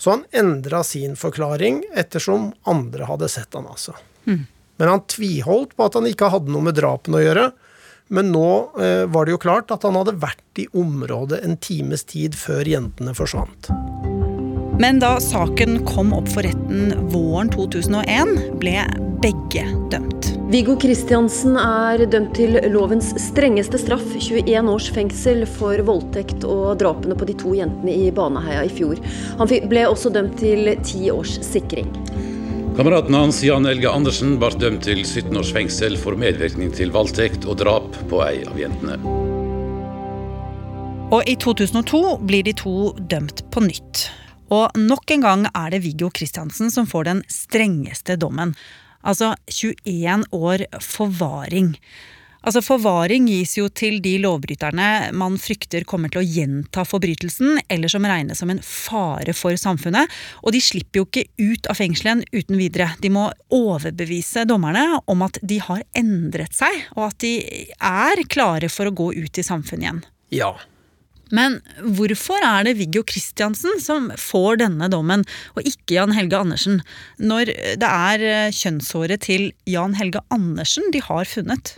Så 0.02 0.16
han 0.16 0.24
endra 0.32 0.84
sin 0.84 1.16
forklaring 1.20 1.84
ettersom 1.94 2.52
andre 2.66 3.06
hadde 3.06 3.30
sett 3.30 3.54
han, 3.54 3.68
altså. 3.70 3.94
Mm. 4.26 4.46
Men 4.82 4.90
han 4.90 5.04
tviholdt 5.06 5.76
på 5.78 5.86
at 5.86 5.98
han 6.00 6.08
ikke 6.10 6.32
hadde 6.34 6.50
noe 6.50 6.66
med 6.66 6.78
drapene 6.78 7.20
å 7.20 7.22
gjøre. 7.22 7.44
Men 8.12 8.32
nå 8.34 8.48
eh, 8.82 9.04
var 9.06 9.28
det 9.28 9.36
jo 9.36 9.42
klart 9.44 9.70
at 9.72 9.86
han 9.86 9.96
hadde 10.00 10.18
vært 10.20 10.60
i 10.60 10.66
området 10.74 11.44
en 11.46 11.54
times 11.62 12.04
tid 12.10 12.34
før 12.36 12.66
jentene 12.68 13.14
forsvant. 13.16 13.70
Men 14.82 14.98
da 15.04 15.14
saken 15.22 15.84
kom 15.86 16.10
opp 16.18 16.32
for 16.34 16.48
retten 16.48 16.96
våren 17.14 17.52
2001, 17.54 18.34
ble 18.58 18.80
begge 19.22 19.68
dømt. 19.94 20.11
Viggo 20.52 20.74
Kristiansen 20.76 21.54
er 21.56 22.02
dømt 22.12 22.34
til 22.36 22.58
lovens 22.74 23.14
strengeste 23.24 23.80
straff, 23.80 24.04
21 24.18 24.68
års 24.68 24.90
fengsel 24.92 25.46
for 25.48 25.80
voldtekt 25.88 26.44
og 26.44 26.74
drapene 26.82 27.16
på 27.16 27.28
de 27.30 27.36
to 27.40 27.54
jentene 27.56 27.94
i 27.96 28.10
Baneheia 28.12 28.66
i 28.68 28.72
fjor. 28.74 29.00
Han 29.40 29.52
ble 29.72 29.86
også 29.88 30.12
dømt 30.12 30.36
til 30.42 30.68
ti 30.84 31.06
års 31.14 31.38
sikring. 31.48 31.88
Kameraten 32.76 33.16
hans 33.16 33.40
Jan 33.48 33.70
Elge 33.72 33.88
Andersen 33.88 34.36
ble 34.44 34.52
dømt 34.60 34.84
til 34.90 35.06
17 35.06 35.40
års 35.40 35.54
fengsel 35.56 35.96
for 36.02 36.20
medvirkning 36.20 36.76
til 36.76 36.92
voldtekt 36.92 37.48
og 37.48 37.62
drap 37.64 37.96
på 38.12 38.20
ei 38.28 38.44
av 38.44 38.60
jentene. 38.60 39.00
Og 41.16 41.32
i 41.32 41.40
2002 41.40 42.04
blir 42.28 42.44
de 42.44 42.58
to 42.60 42.92
dømt 43.00 43.46
på 43.56 43.64
nytt. 43.72 44.10
Og 44.52 44.68
nok 44.76 45.16
en 45.16 45.28
gang 45.30 45.50
er 45.56 45.72
det 45.72 45.86
Viggo 45.88 46.12
Kristiansen 46.12 46.76
som 46.76 46.92
får 46.92 47.08
den 47.08 47.28
strengeste 47.32 48.20
dommen. 48.20 48.58
Altså 49.02 49.34
21 49.50 50.26
år 50.36 50.66
forvaring. 50.82 51.76
Altså 52.42 52.64
Forvaring 52.66 53.28
gis 53.30 53.54
jo 53.60 53.68
til 53.70 54.00
de 54.02 54.16
lovbryterne 54.24 55.12
man 55.14 55.36
frykter 55.42 55.84
kommer 55.86 56.10
til 56.10 56.24
å 56.24 56.26
gjenta 56.26 56.82
forbrytelsen, 56.90 57.60
eller 57.70 57.92
som 57.92 58.08
regnes 58.10 58.42
som 58.42 58.50
en 58.50 58.62
fare 58.66 59.36
for 59.38 59.54
samfunnet. 59.62 60.10
Og 60.42 60.56
de 60.56 60.64
slipper 60.64 61.04
jo 61.04 61.06
ikke 61.06 61.28
ut 61.38 61.70
av 61.70 61.78
fengselen 61.78 62.24
uten 62.34 62.58
videre. 62.58 62.90
De 63.04 63.14
må 63.14 63.28
overbevise 63.54 64.48
dommerne 64.50 65.04
om 65.06 65.22
at 65.28 65.38
de 65.46 65.60
har 65.62 65.86
endret 65.98 66.58
seg, 66.58 66.82
og 66.98 67.12
at 67.12 67.22
de 67.22 67.36
er 67.78 68.26
klare 68.26 68.72
for 68.74 68.90
å 68.90 68.96
gå 69.04 69.12
ut 69.22 69.38
i 69.38 69.46
samfunnet 69.46 69.86
igjen. 69.86 70.04
Ja, 70.34 70.56
men 71.36 71.60
hvorfor 71.98 72.44
er 72.46 72.68
det 72.68 72.78
Viggo 72.80 73.04
Kristiansen 73.08 73.80
som 73.84 74.10
får 74.20 74.62
denne 74.64 74.90
dommen, 74.92 75.26
og 75.56 75.68
ikke 75.68 75.98
Jan 75.98 76.16
Helge 76.16 76.40
Andersen, 76.40 76.82
når 77.20 77.54
det 77.82 77.92
er 77.92 78.26
eh, 78.28 78.56
kjønnshåret 78.56 79.26
til 79.28 79.52
Jan 79.70 79.96
Helge 80.00 80.24
Andersen 80.34 80.92
de 80.94 81.04
har 81.04 81.30
funnet? 81.30 81.78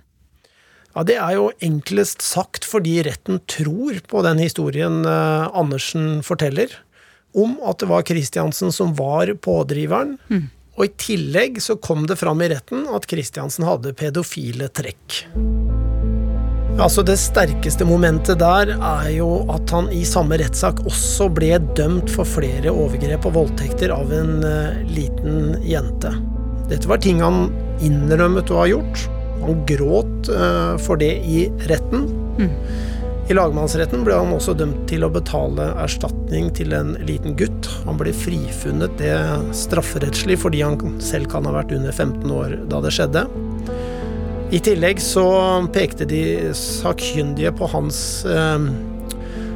Ja, 0.94 1.04
Det 1.04 1.18
er 1.18 1.36
jo 1.38 1.52
enklest 1.66 2.22
sagt 2.22 2.66
fordi 2.70 3.00
retten 3.06 3.42
tror 3.50 4.02
på 4.08 4.26
den 4.26 4.42
historien 4.42 5.04
eh, 5.06 5.48
Andersen 5.54 6.22
forteller, 6.26 6.70
om 7.34 7.58
at 7.66 7.82
det 7.82 7.90
var 7.90 8.06
Kristiansen 8.06 8.72
som 8.72 8.94
var 8.98 9.32
pådriveren. 9.42 10.20
Mm. 10.30 10.52
Og 10.78 10.86
i 10.86 10.94
tillegg 10.98 11.60
så 11.62 11.78
kom 11.82 12.08
det 12.10 12.18
fram 12.22 12.42
i 12.42 12.50
retten 12.54 12.88
at 12.94 13.10
Kristiansen 13.10 13.66
hadde 13.66 13.94
pedofile 13.98 14.70
trekk. 14.74 15.24
Altså 16.82 17.04
Det 17.06 17.20
sterkeste 17.22 17.86
momentet 17.86 18.40
der 18.42 18.72
er 18.74 19.10
jo 19.14 19.44
at 19.54 19.70
han 19.76 19.92
i 19.94 20.02
samme 20.08 20.40
rettssak 20.42 20.82
også 20.90 21.30
ble 21.36 21.60
dømt 21.78 22.10
for 22.12 22.26
flere 22.28 22.74
overgrep 22.74 23.28
og 23.30 23.36
voldtekter 23.38 23.94
av 23.94 24.10
en 24.16 24.40
uh, 24.42 24.80
liten 24.90 25.60
jente. 25.62 26.16
Dette 26.72 26.90
var 26.90 27.04
ting 27.04 27.22
han 27.22 27.46
innrømmet 27.84 28.50
å 28.50 28.64
ha 28.64 28.66
gjort. 28.72 29.06
Han 29.44 29.62
gråt 29.70 30.32
uh, 30.34 30.74
for 30.82 30.98
det 30.98 31.14
i 31.30 31.46
retten. 31.70 32.10
Mm. 32.42 32.52
I 33.30 33.38
lagmannsretten 33.38 34.02
ble 34.04 34.18
han 34.18 34.34
også 34.36 34.56
dømt 34.58 34.82
til 34.90 35.06
å 35.06 35.12
betale 35.14 35.70
erstatning 35.80 36.50
til 36.58 36.74
en 36.76 36.98
liten 37.06 37.38
gutt. 37.40 37.70
Han 37.86 38.02
ble 38.02 38.12
frifunnet 38.18 38.98
det 39.00 39.16
strafferettslig 39.56 40.42
fordi 40.42 40.66
han 40.66 40.98
selv 41.04 41.30
kan 41.32 41.46
ha 41.48 41.54
vært 41.56 41.72
under 41.78 41.94
15 41.94 42.34
år 42.34 42.58
da 42.72 42.82
det 42.84 42.98
skjedde. 42.98 43.28
I 44.54 44.60
tillegg 44.62 45.00
så 45.02 45.26
pekte 45.74 46.06
de 46.06 46.52
sakkyndige 46.54 47.50
på 47.58 47.66
hans 47.72 47.98
eh, 48.30 48.68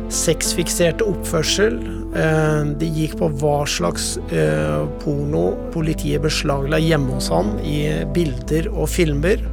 sexfikserte 0.09 1.05
oppførsel. 1.05 1.77
Eh, 2.17 2.61
de 2.81 2.89
gikk 2.95 3.13
på 3.19 3.29
hva 3.37 3.59
slags 3.69 4.15
eh, 4.33 4.87
porno 5.03 5.51
politiet 5.75 6.23
beslagla 6.25 6.79
hjemme 6.81 7.13
hos 7.13 7.29
han 7.29 7.59
i 7.61 7.83
bilder 8.15 8.71
og 8.73 8.89
filmer. 8.89 9.45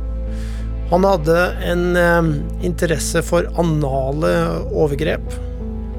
Han 0.95 1.05
hadde 1.05 1.41
en 1.69 1.85
eh, 1.93 2.31
interesse 2.65 3.21
for 3.27 3.45
anale 3.61 4.33
overgrep, 4.73 5.29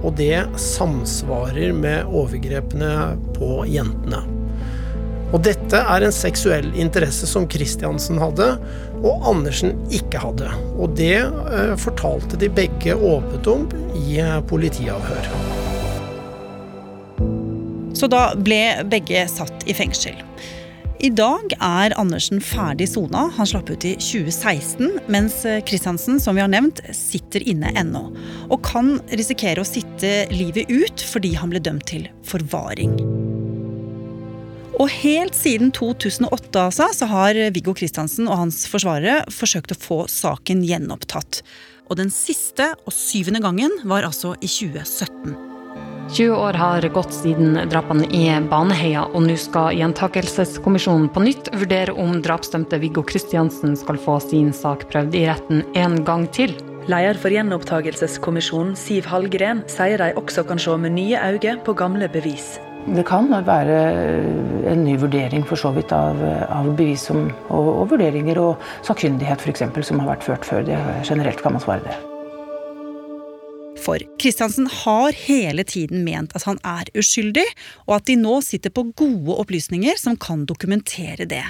og 0.01 0.17
det 0.17 0.41
samsvarer 0.57 1.69
med 1.85 2.09
overgrepene 2.09 3.13
på 3.37 3.59
jentene. 3.69 4.25
Og 5.33 5.41
dette 5.45 5.79
er 5.79 6.05
en 6.05 6.13
seksuell 6.13 6.67
interesse 6.77 7.27
som 7.29 7.47
Kristiansen 7.49 8.19
hadde, 8.21 8.55
og 9.01 9.25
Andersen 9.29 9.73
ikke 9.93 10.21
hadde. 10.21 10.51
Og 10.77 10.95
det 10.97 11.17
eh, 11.23 11.73
fortalte 11.81 12.39
de 12.39 12.51
begge 12.53 12.95
åpent 12.95 13.49
om 13.51 13.65
i 14.05 14.19
eh, 14.21 14.37
politiavhør. 14.49 15.31
Så 17.95 18.09
da 18.11 18.27
ble 18.37 18.83
begge 18.91 19.23
satt 19.31 19.65
i 19.69 19.75
fengsel. 19.75 20.17
I 21.03 21.09
dag 21.11 21.51
er 21.59 21.93
Andersen 21.99 22.39
ferdig 22.43 22.87
sona. 22.89 23.25
Han 23.35 23.49
slapp 23.49 23.69
ut 23.69 23.85
i 23.85 23.93
2016, 23.99 25.01
mens 25.11 25.41
Kristiansen 25.67 26.21
som 26.23 26.37
vi 26.37 26.43
har 26.43 26.51
nevnt, 26.51 26.81
sitter 26.95 27.43
inne 27.45 27.73
ennå. 27.77 28.07
Og 28.49 28.63
kan 28.65 28.95
risikere 29.11 29.61
å 29.61 29.67
sitte 29.67 30.25
livet 30.33 30.71
ut 30.71 31.05
fordi 31.11 31.35
han 31.37 31.51
ble 31.51 31.63
dømt 31.63 31.87
til 31.91 32.07
forvaring. 32.25 32.95
Og 34.75 34.89
helt 34.91 35.35
siden 35.37 35.71
2008 35.71 36.59
altså, 36.59 36.89
så 36.91 37.07
har 37.07 37.37
Viggo 37.55 37.73
Kristiansen 37.77 38.27
og 38.27 38.41
hans 38.41 38.65
forsvarere 38.67 39.23
forsøkt 39.31 39.71
å 39.71 39.79
få 39.79 39.99
saken 40.11 40.65
gjenopptatt. 40.67 41.41
Og 41.87 41.99
den 41.99 42.11
siste 42.11 42.73
og 42.83 42.93
syvende 42.95 43.39
gangen 43.43 43.71
var 43.87 44.07
altså 44.07 44.33
i 44.41 44.49
2017. 44.49 45.35
20 46.15 46.35
år 46.37 46.57
har 46.59 46.85
gått 46.93 47.15
siden 47.15 47.55
drapene 47.71 48.05
i 48.13 48.27
Baneheia, 48.51 49.07
og 49.07 49.25
nå 49.25 49.37
skal 49.41 49.73
Gjentakelseskommisjonen 49.79 51.07
på 51.13 51.23
nytt 51.25 51.49
vurdere 51.55 51.95
om 51.97 52.19
drapsdømte 52.25 52.77
Viggo 52.83 53.01
Kristiansen 53.07 53.73
skal 53.79 53.97
få 53.97 54.19
sin 54.21 54.51
sak 54.53 54.85
prøvd 54.91 55.17
i 55.17 55.25
retten 55.31 55.65
en 55.73 55.97
gang 56.05 56.27
til. 56.35 56.53
Leder 56.85 57.17
for 57.17 57.33
Gjenopptakelseskommisjonen, 57.33 58.75
Siv 58.77 59.09
Hallgren, 59.09 59.63
sier 59.71 60.03
de 60.03 60.13
også 60.19 60.45
kan 60.45 60.61
se 60.61 60.77
med 60.77 60.93
nye 60.99 61.17
øyne 61.17 61.57
på 61.65 61.73
gamle 61.73 62.11
bevis. 62.13 62.59
Det 62.85 63.01
kan 63.07 63.31
være 63.33 63.77
en 64.69 64.83
ny 64.85 64.93
vurdering 65.01 65.45
for 65.49 65.57
så 65.57 65.71
vidt 65.73 65.89
av, 65.95 66.19
av 66.53 66.67
bevis 66.77 67.07
som, 67.09 67.31
og, 67.49 67.69
og, 67.71 67.85
vurderinger 67.95 68.37
og 68.37 68.67
sakkyndighet 68.85 69.41
f.eks. 69.41 69.63
som 69.87 70.03
har 70.03 70.11
vært 70.11 70.25
ført 70.27 70.45
før. 70.45 70.61
Det, 70.67 70.77
generelt 71.07 71.41
kan 71.41 71.55
man 71.55 71.63
svare 71.63 71.81
det. 71.87 71.95
For 73.81 74.01
Kristiansen 74.21 74.69
har 74.71 75.17
hele 75.17 75.65
tiden 75.67 76.05
ment 76.05 76.33
at 76.37 76.45
han 76.45 76.61
er 76.65 76.89
uskyldig, 76.97 77.45
og 77.85 77.97
at 77.97 78.05
de 78.09 78.15
nå 78.21 78.37
sitter 78.45 78.73
på 78.73 78.85
gode 78.97 79.37
opplysninger 79.41 79.97
som 79.99 80.17
kan 80.17 80.45
dokumentere 80.45 81.27
det. 81.29 81.43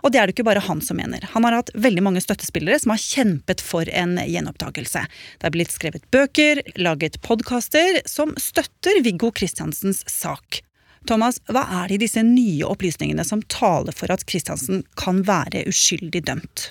Og 0.00 0.12
det 0.12 0.20
er 0.20 0.28
det 0.28 0.36
ikke 0.36 0.46
bare 0.48 0.62
han 0.64 0.80
som 0.84 0.96
mener. 1.00 1.24
Han 1.34 1.44
har 1.44 1.58
hatt 1.58 1.72
veldig 1.76 2.04
mange 2.06 2.22
støttespillere 2.24 2.78
som 2.80 2.94
har 2.94 3.02
kjempet 3.02 3.64
for 3.64 3.88
en 3.92 4.16
gjenopptakelse. 4.24 5.04
Det 5.36 5.50
er 5.50 5.54
blitt 5.54 5.74
skrevet 5.74 6.06
bøker, 6.14 6.62
laget 6.80 7.20
podkaster 7.24 8.00
som 8.08 8.32
støtter 8.40 9.02
Viggo 9.04 9.32
Kristiansens 9.34 10.04
sak. 10.08 10.62
Thomas, 11.08 11.40
hva 11.48 11.64
er 11.80 11.88
det 11.88 11.96
i 11.96 12.02
disse 12.04 12.22
nye 12.26 12.66
opplysningene 12.68 13.24
som 13.24 13.40
taler 13.48 13.96
for 13.96 14.12
at 14.12 14.26
Kristiansen 14.28 14.84
kan 15.00 15.22
være 15.28 15.64
uskyldig 15.70 16.22
dømt? 16.28 16.68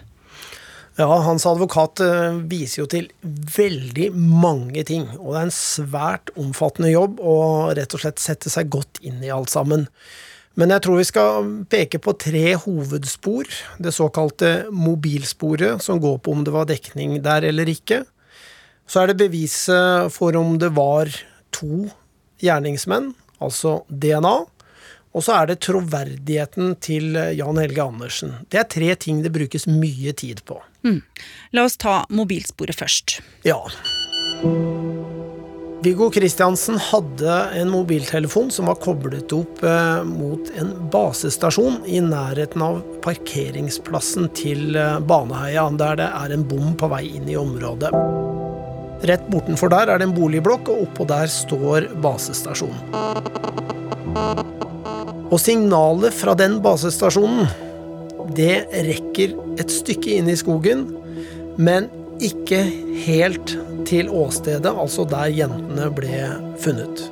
Ja, 0.97 1.09
Hans 1.21 1.45
advokat 1.45 2.01
eh, 2.01 2.37
viser 2.49 2.81
jo 2.81 2.87
til 2.89 3.09
veldig 3.53 4.07
mange 4.17 4.81
ting, 4.85 5.05
og 5.19 5.33
det 5.33 5.39
er 5.39 5.49
en 5.49 5.53
svært 5.53 6.31
omfattende 6.41 6.89
jobb 6.89 7.19
å 7.21 7.35
rett 7.77 7.93
og 7.93 8.01
slett 8.01 8.21
sette 8.21 8.49
seg 8.49 8.71
godt 8.73 9.01
inn 9.05 9.21
i 9.21 9.33
alt 9.33 9.53
sammen. 9.53 9.85
Men 10.57 10.73
jeg 10.73 10.81
tror 10.85 10.97
vi 10.97 11.05
skal 11.05 11.51
peke 11.69 12.01
på 12.01 12.15
tre 12.17 12.55
hovedspor. 12.57 13.49
Det 13.77 13.93
såkalte 13.93 14.71
mobilsporet, 14.73 15.83
som 15.85 16.01
går 16.01 16.17
på 16.25 16.33
om 16.33 16.41
det 16.45 16.55
var 16.55 16.65
dekning 16.69 17.19
der 17.25 17.45
eller 17.45 17.69
ikke. 17.69 18.01
Så 18.89 19.03
er 19.03 19.11
det 19.11 19.21
beviset 19.21 20.09
for 20.15 20.33
om 20.39 20.57
det 20.57 20.71
var 20.73 21.13
to 21.53 21.85
gjerningsmenn, 22.41 23.11
altså 23.43 23.81
DNA. 23.89 24.35
Og 25.17 25.23
så 25.25 25.33
er 25.39 25.49
det 25.49 25.61
troverdigheten 25.65 26.75
til 26.83 27.15
Jan 27.37 27.57
Helge 27.57 27.81
Andersen. 27.81 28.35
Det 28.51 28.61
er 28.61 28.69
tre 28.69 28.93
ting 29.01 29.23
det 29.25 29.33
brukes 29.33 29.65
mye 29.69 30.13
tid 30.13 30.43
på. 30.45 30.59
Mm. 30.85 31.01
La 31.57 31.65
oss 31.65 31.79
ta 31.81 32.03
mobilsporet 32.13 32.77
først. 32.77 33.17
Ja. 33.47 33.63
Viggo 35.81 36.09
Kristiansen 36.11 36.79
hadde 36.81 37.33
en 37.55 37.69
mobiltelefon 37.69 38.49
som 38.51 38.65
var 38.65 38.79
koblet 38.81 39.31
opp 39.33 39.61
eh, 39.63 40.01
mot 40.03 40.49
en 40.57 40.73
basestasjon 40.91 41.83
i 41.85 42.01
nærheten 42.01 42.63
av 42.65 42.81
parkeringsplassen 43.05 44.31
til 44.37 44.75
eh, 44.75 44.97
Baneheia, 44.99 45.69
der 45.77 46.01
det 46.01 46.09
er 46.09 46.33
en 46.33 46.47
bom 46.49 46.73
på 46.77 46.89
vei 46.91 47.05
inn 47.19 47.29
i 47.29 47.37
området. 47.39 47.93
Rett 49.05 49.27
bortenfor 49.29 49.69
der 49.69 49.91
er 49.91 49.99
det 49.99 50.07
en 50.07 50.15
boligblokk, 50.15 50.71
og 50.73 50.87
oppå 50.87 51.05
der 51.09 51.29
står 51.29 51.89
basestasjonen. 52.01 52.81
Og 55.27 55.39
signalet 55.43 56.15
fra 56.15 56.33
den 56.39 56.57
basestasjonen, 56.63 57.45
det 58.37 58.65
rekker 58.87 59.35
et 59.61 59.71
stykke 59.71 60.17
inn 60.17 60.31
i 60.31 60.37
skogen, 60.39 60.87
men 61.59 61.91
ikke 62.23 62.63
helt 63.05 63.53
til 63.87 64.09
åstedet, 64.09 64.71
altså 64.71 65.05
der 65.07 65.29
jentene 65.31 65.89
ble 65.93 66.23
funnet. 66.63 67.05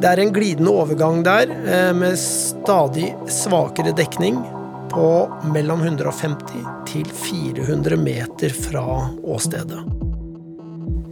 Det 0.00 0.08
er 0.08 0.22
en 0.22 0.32
glidende 0.32 0.72
overgang 0.72 1.22
der, 1.22 1.50
eh, 1.50 1.92
med 1.92 2.16
stadig 2.18 3.12
svakere 3.28 3.92
dekning 3.92 4.40
på 4.88 5.28
mellom 5.52 5.82
150 5.84 6.64
til 6.86 7.04
400 7.04 7.96
meter 7.96 8.48
fra 8.48 9.10
åstedet. 9.22 10.09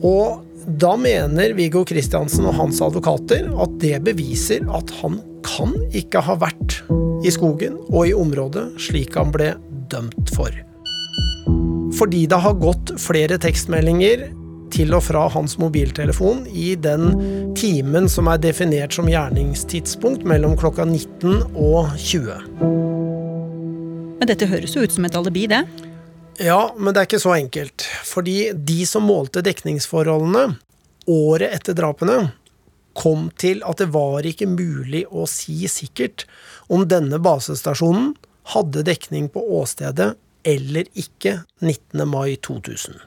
Og 0.06 0.44
da 0.78 0.92
mener 1.00 1.54
Viggo 1.56 1.84
Kristiansen 1.88 2.46
og 2.48 2.58
hans 2.58 2.80
advokater 2.84 3.48
at 3.62 3.76
det 3.82 3.96
beviser 4.04 4.66
at 4.76 4.92
han 5.00 5.20
kan 5.46 5.72
ikke 5.96 6.20
ha 6.26 6.36
vært 6.38 6.82
i 7.24 7.32
skogen 7.34 7.78
og 7.88 8.10
i 8.10 8.14
området 8.16 8.66
slik 8.82 9.16
han 9.18 9.32
ble 9.34 9.54
dømt 9.90 10.34
for. 10.34 10.52
Fordi 11.98 12.26
det 12.30 12.42
har 12.44 12.60
gått 12.60 12.92
flere 13.00 13.38
tekstmeldinger 13.40 14.28
til 14.74 14.92
og 14.94 15.02
fra 15.06 15.24
hans 15.32 15.56
mobiltelefon 15.58 16.44
i 16.52 16.74
den 16.76 17.54
timen 17.58 18.08
som 18.12 18.28
er 18.28 18.42
definert 18.42 18.94
som 18.94 19.08
gjerningstidspunkt 19.08 20.26
mellom 20.28 20.56
klokka 20.60 20.84
19 20.84 21.56
og 21.56 21.94
20. 21.96 22.36
Men 24.18 24.30
dette 24.30 24.50
høres 24.50 24.76
jo 24.76 24.84
ut 24.84 24.92
som 24.92 25.08
et 25.08 25.16
alibi, 25.16 25.46
det? 25.50 25.64
Ja, 26.38 26.74
men 26.78 26.94
det 26.94 27.00
er 27.00 27.08
ikke 27.08 27.22
så 27.22 27.34
enkelt. 27.34 27.84
Fordi 28.06 28.52
de 28.54 28.82
som 28.86 29.06
målte 29.08 29.42
dekningsforholdene 29.44 30.52
året 31.08 31.54
etter 31.56 31.76
drapene, 31.78 32.30
kom 32.98 33.28
til 33.38 33.60
at 33.66 33.78
det 33.78 33.90
var 33.94 34.26
ikke 34.26 34.48
mulig 34.50 35.04
å 35.10 35.26
si 35.30 35.68
sikkert 35.70 36.26
om 36.72 36.82
denne 36.90 37.20
basestasjonen 37.22 38.12
hadde 38.54 38.82
dekning 38.88 39.28
på 39.30 39.42
åstedet 39.60 40.14
eller 40.48 40.88
ikke 40.98 41.42
19. 41.60 42.02
mai 42.08 42.38
2000. 42.42 42.98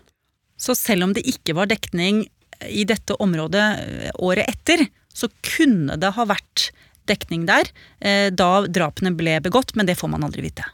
Så 0.62 0.76
selv 0.78 1.08
om 1.08 1.16
det 1.18 1.26
ikke 1.28 1.56
var 1.58 1.72
dekning 1.72 2.24
i 2.70 2.86
dette 2.88 3.18
området 3.20 3.66
eh, 3.82 4.12
året 4.22 4.48
etter, 4.52 4.86
så 5.12 5.28
kunne 5.44 5.98
det 6.00 6.14
ha 6.16 6.28
vært 6.30 6.70
dekning 7.10 7.48
der 7.50 7.68
eh, 8.00 8.30
da 8.30 8.68
drapene 8.68 9.16
ble 9.18 9.40
begått, 9.44 9.74
men 9.76 9.90
det 9.90 9.98
får 10.00 10.14
man 10.14 10.28
aldri 10.28 10.46
vite. 10.46 10.68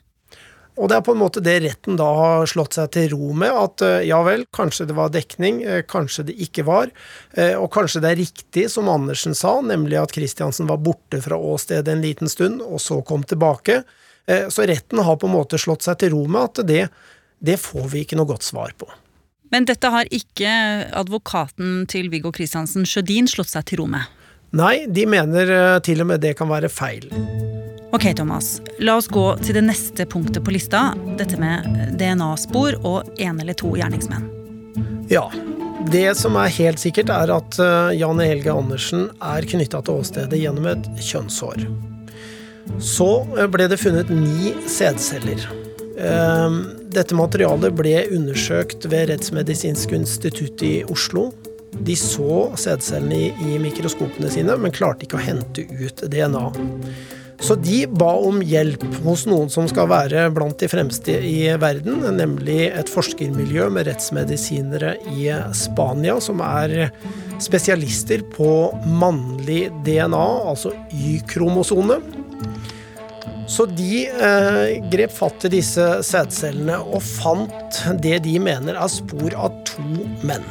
Og 0.78 0.90
det 0.90 0.98
er 0.98 1.06
på 1.06 1.16
en 1.16 1.22
måte 1.22 1.42
det 1.44 1.56
retten 1.64 1.98
da 2.00 2.08
har 2.20 2.50
slått 2.50 2.78
seg 2.78 2.92
til 2.94 3.10
ro 3.16 3.32
med, 3.34 3.50
at 3.50 3.84
eh, 3.86 4.06
ja 4.10 4.20
vel, 4.26 4.46
kanskje 4.54 4.86
det 4.90 4.98
var 4.98 5.14
dekning, 5.14 5.64
kanskje 5.90 6.28
det 6.30 6.38
ikke 6.48 6.68
var, 6.68 6.92
og 7.58 7.68
kanskje 7.74 8.02
det 8.04 8.12
er 8.12 8.20
riktig 8.20 8.66
som 8.72 8.90
Andersen 8.92 9.36
sa, 9.38 9.58
nemlig 9.66 9.98
at 10.00 10.14
Kristiansen 10.16 10.70
var 10.70 10.82
borte 10.84 11.20
fra 11.24 11.38
åstedet 11.38 11.92
en 11.92 12.04
liten 12.06 12.30
stund, 12.32 12.62
og 12.62 12.82
så 12.82 13.00
kom 13.06 13.26
tilbake. 13.28 13.82
Så 14.26 14.66
retten 14.68 15.02
har 15.06 15.20
på 15.20 15.30
en 15.30 15.36
måte 15.36 15.60
slått 15.62 15.86
seg 15.86 16.00
til 16.02 16.14
ro 16.16 16.24
med 16.30 16.50
at 16.50 16.64
det, 16.68 16.84
det 17.40 17.60
får 17.62 17.92
vi 17.94 18.06
ikke 18.06 18.20
noe 18.20 18.30
godt 18.30 18.48
svar 18.48 18.74
på. 18.78 18.90
Men 19.54 19.68
dette 19.68 19.92
har 19.92 20.10
ikke 20.12 20.52
advokaten 20.98 21.86
til 21.92 22.12
Viggo 22.12 22.34
Kristiansen 22.36 22.88
Sjødin 22.88 23.30
slått 23.32 23.54
seg 23.54 23.68
til 23.70 23.84
ro 23.84 23.92
med? 23.92 24.10
Nei, 24.58 24.88
de 24.88 25.08
mener 25.10 25.52
eh, 25.52 25.78
til 25.84 26.04
og 26.04 26.12
med 26.12 26.24
det 26.24 26.36
kan 26.40 26.52
være 26.52 26.72
feil. 26.72 27.10
Ok, 27.92 28.16
Thomas. 28.16 28.62
La 28.80 28.98
oss 29.00 29.08
gå 29.08 29.24
til 29.40 29.56
det 29.56 29.64
neste 29.64 30.06
punktet 30.06 30.44
på 30.44 30.52
lista. 30.52 30.92
Dette 31.20 31.40
med 31.40 31.96
DNA-spor 32.00 32.82
og 32.84 33.08
en 33.22 33.40
eller 33.40 33.56
to 33.58 33.72
gjerningsmenn. 33.80 34.28
Ja. 35.12 35.30
Det 35.88 36.18
som 36.20 36.36
er 36.36 36.52
helt 36.52 36.82
sikkert, 36.82 37.14
er 37.14 37.32
at 37.32 37.60
eh, 37.64 37.94
Jan 37.96 38.20
Helge 38.20 38.52
Andersen 38.52 39.06
er 39.24 39.46
knytta 39.48 39.80
til 39.86 40.02
åstedet 40.02 40.40
gjennom 40.42 40.68
et 40.68 40.90
kjønnshår. 41.00 41.64
Så 42.84 43.08
eh, 43.38 43.48
ble 43.48 43.70
det 43.72 43.80
funnet 43.80 44.12
ni 44.12 44.52
sædceller. 44.68 45.46
Ehm, 45.98 46.58
dette 46.92 47.16
materialet 47.16 47.78
ble 47.78 47.96
undersøkt 48.18 48.90
ved 48.92 49.14
Rettsmedisinsk 49.14 49.96
institutt 49.96 50.66
i 50.66 50.74
Oslo. 50.92 51.30
De 51.72 51.96
så 51.96 52.50
sædcellene 52.60 53.32
i 53.48 53.62
mikroskopene 53.62 54.34
sine, 54.34 54.58
men 54.60 54.76
klarte 54.76 55.08
ikke 55.08 55.22
å 55.22 55.24
hente 55.24 55.64
ut 55.72 56.04
DNA. 56.12 56.50
Så 57.40 57.56
de 57.62 57.84
ba 57.86 58.10
om 58.26 58.40
hjelp 58.42 58.82
hos 59.04 59.28
noen 59.30 59.52
som 59.54 59.68
skal 59.70 59.90
være 59.92 60.24
blant 60.34 60.58
de 60.58 60.70
fremste 60.72 61.14
i 61.22 61.46
verden, 61.62 62.02
nemlig 62.18 62.72
et 62.72 62.90
forskermiljø 62.90 63.68
med 63.74 63.86
rettsmedisinere 63.92 64.96
i 65.14 65.30
Spania, 65.56 66.18
som 66.24 66.42
er 66.42 66.90
spesialister 67.44 68.26
på 68.34 68.50
mannlig 68.90 69.68
DNA, 69.86 70.26
altså 70.50 70.74
Y-kromosone. 70.90 72.00
Så 73.48 73.64
de 73.70 74.08
eh, 74.10 74.78
grep 74.92 75.14
fatt 75.16 75.46
i 75.48 75.54
disse 75.54 75.86
sædcellene 76.04 76.82
og 76.84 77.00
fant 77.06 77.84
det 78.04 78.18
de 78.26 78.34
mener 78.44 78.76
er 78.76 78.92
spor 78.92 79.38
av 79.40 79.54
to 79.70 79.86
menn. 80.28 80.44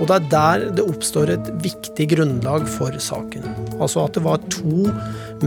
Og 0.00 0.08
det 0.10 0.16
er 0.16 0.30
der 0.32 0.64
det 0.74 0.86
oppstår 0.88 1.30
et 1.36 1.50
viktig 1.62 2.08
grunnlag 2.16 2.66
for 2.66 2.96
saken. 2.98 3.46
Altså 3.78 4.08
at 4.08 4.16
det 4.16 4.24
var 4.24 4.42
to 4.50 4.88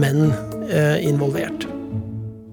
menn 0.00 0.30
involvert. 0.68 1.66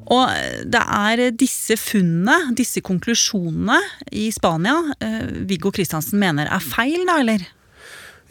Og 0.06 0.30
det 0.70 0.82
er 0.82 1.24
disse 1.34 1.78
funnene, 1.82 2.54
disse 2.58 2.84
konklusjonene 2.86 3.80
i 4.14 4.28
Spania, 4.34 4.78
eh, 5.02 5.22
Viggo 5.50 5.72
Kristiansen 5.74 6.22
mener 6.22 6.46
er 6.46 6.62
feil, 6.62 7.02
da, 7.10 7.20
eller? 7.24 7.46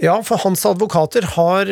Ja, 0.03 0.21
for 0.23 0.43
hans 0.43 0.63
advokater 0.67 1.27
har 1.35 1.71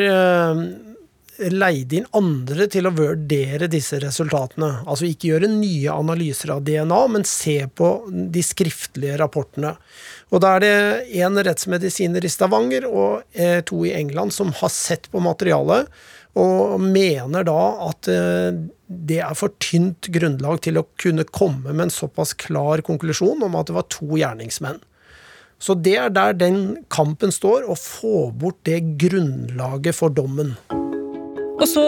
leid 1.51 1.93
inn 1.95 2.05
andre 2.15 2.67
til 2.71 2.87
å 2.87 2.93
vurdere 2.93 3.69
disse 3.71 3.97
resultatene. 4.01 4.83
Altså 4.85 5.07
ikke 5.07 5.31
gjøre 5.31 5.49
nye 5.51 5.93
analyser 5.93 6.53
av 6.55 6.63
DNA, 6.65 6.99
men 7.15 7.25
se 7.27 7.57
på 7.67 7.89
de 8.33 8.43
skriftlige 8.45 9.17
rapportene. 9.21 9.73
Og 10.33 10.43
da 10.43 10.55
er 10.55 10.63
det 10.63 10.75
én 11.23 11.37
rettsmedisiner 11.45 12.25
i 12.25 12.31
Stavanger 12.31 12.87
og 12.89 13.23
eh, 13.33 13.61
to 13.65 13.83
i 13.87 13.95
England 13.97 14.35
som 14.35 14.53
har 14.61 14.73
sett 14.73 15.09
på 15.11 15.21
materialet, 15.23 15.89
og 16.39 16.81
mener 16.81 17.45
da 17.45 17.59
at 17.89 18.09
eh, 18.09 18.55
det 18.87 19.19
er 19.21 19.35
for 19.37 19.53
tynt 19.61 20.09
grunnlag 20.13 20.63
til 20.65 20.79
å 20.79 20.87
kunne 21.01 21.25
komme 21.29 21.73
med 21.73 21.87
en 21.87 21.93
såpass 21.93 22.33
klar 22.37 22.81
konklusjon 22.85 23.43
om 23.45 23.57
at 23.57 23.69
det 23.69 23.77
var 23.77 23.89
to 23.93 24.17
gjerningsmenn. 24.17 24.81
Så 25.63 25.77
det 25.79 25.95
er 25.95 26.09
der 26.11 26.33
den 26.35 26.57
kampen 26.91 27.31
står, 27.31 27.67
å 27.69 27.77
få 27.79 28.31
bort 28.35 28.59
det 28.67 28.81
grunnlaget 28.99 29.95
for 29.95 30.11
dommen. 30.11 30.57
Og 31.53 31.67
så 31.69 31.85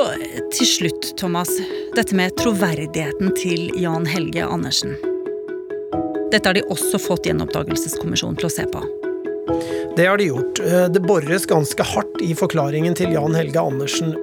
til 0.54 0.70
slutt, 0.70 1.10
Thomas, 1.20 1.50
dette 1.98 2.16
med 2.16 2.38
troverdigheten 2.40 3.34
til 3.36 3.74
Jan 3.82 4.08
Helge 4.08 4.46
Andersen. 4.46 4.96
Dette 6.32 6.48
har 6.48 6.56
de 6.56 6.64
også 6.72 7.02
fått 7.02 7.28
Gjenoppdagelseskommisjonen 7.28 8.40
til 8.40 8.48
å 8.48 8.54
se 8.54 8.70
på. 8.72 8.86
Det 9.96 10.06
har 10.06 10.18
de 10.20 10.30
gjort. 10.30 10.60
Eh, 10.60 10.88
det 10.92 11.04
bores 11.06 11.46
ganske 11.50 11.84
hardt 11.84 12.22
i 12.24 12.34
forklaringen 12.38 12.96
til 12.98 13.14
Jan 13.16 13.36
Helge 13.38 13.62
Andersen. 13.62 14.16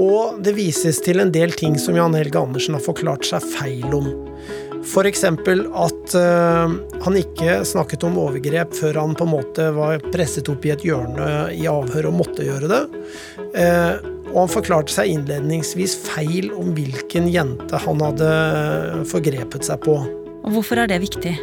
Og 0.00 0.40
det 0.44 0.54
vises 0.56 1.00
til 1.04 1.20
en 1.20 1.32
del 1.34 1.52
ting 1.56 1.78
som 1.80 1.96
Jan 1.98 2.16
Helge 2.16 2.40
Andersen 2.40 2.76
har 2.76 2.84
forklart 2.84 3.26
seg 3.28 3.44
feil 3.58 3.88
om. 3.96 4.10
F.eks. 4.80 5.24
at 5.24 6.14
uh, 6.16 6.70
han 7.04 7.16
ikke 7.20 7.58
snakket 7.68 8.06
om 8.08 8.16
overgrep 8.22 8.72
før 8.78 9.02
han 9.02 9.12
på 9.18 9.26
en 9.26 9.34
måte 9.34 9.66
var 9.76 10.00
presset 10.08 10.48
opp 10.48 10.64
i 10.64 10.72
et 10.72 10.86
hjørne 10.86 11.26
i 11.52 11.66
avhør 11.68 12.08
og 12.08 12.16
måtte 12.22 12.46
gjøre 12.46 12.70
det. 12.70 12.80
Uh, 13.52 14.00
og 14.30 14.44
han 14.44 14.52
forklarte 14.52 14.94
seg 14.94 15.10
innledningsvis 15.10 15.96
feil 16.06 16.52
om 16.54 16.72
hvilken 16.76 17.28
jente 17.28 17.80
han 17.84 18.02
hadde 18.04 18.30
forgrepet 19.10 19.66
seg 19.66 19.82
på. 19.84 19.98
Og 20.40 20.54
Hvorfor 20.54 20.80
er 20.80 20.90
det 20.90 21.00
viktig? 21.02 21.34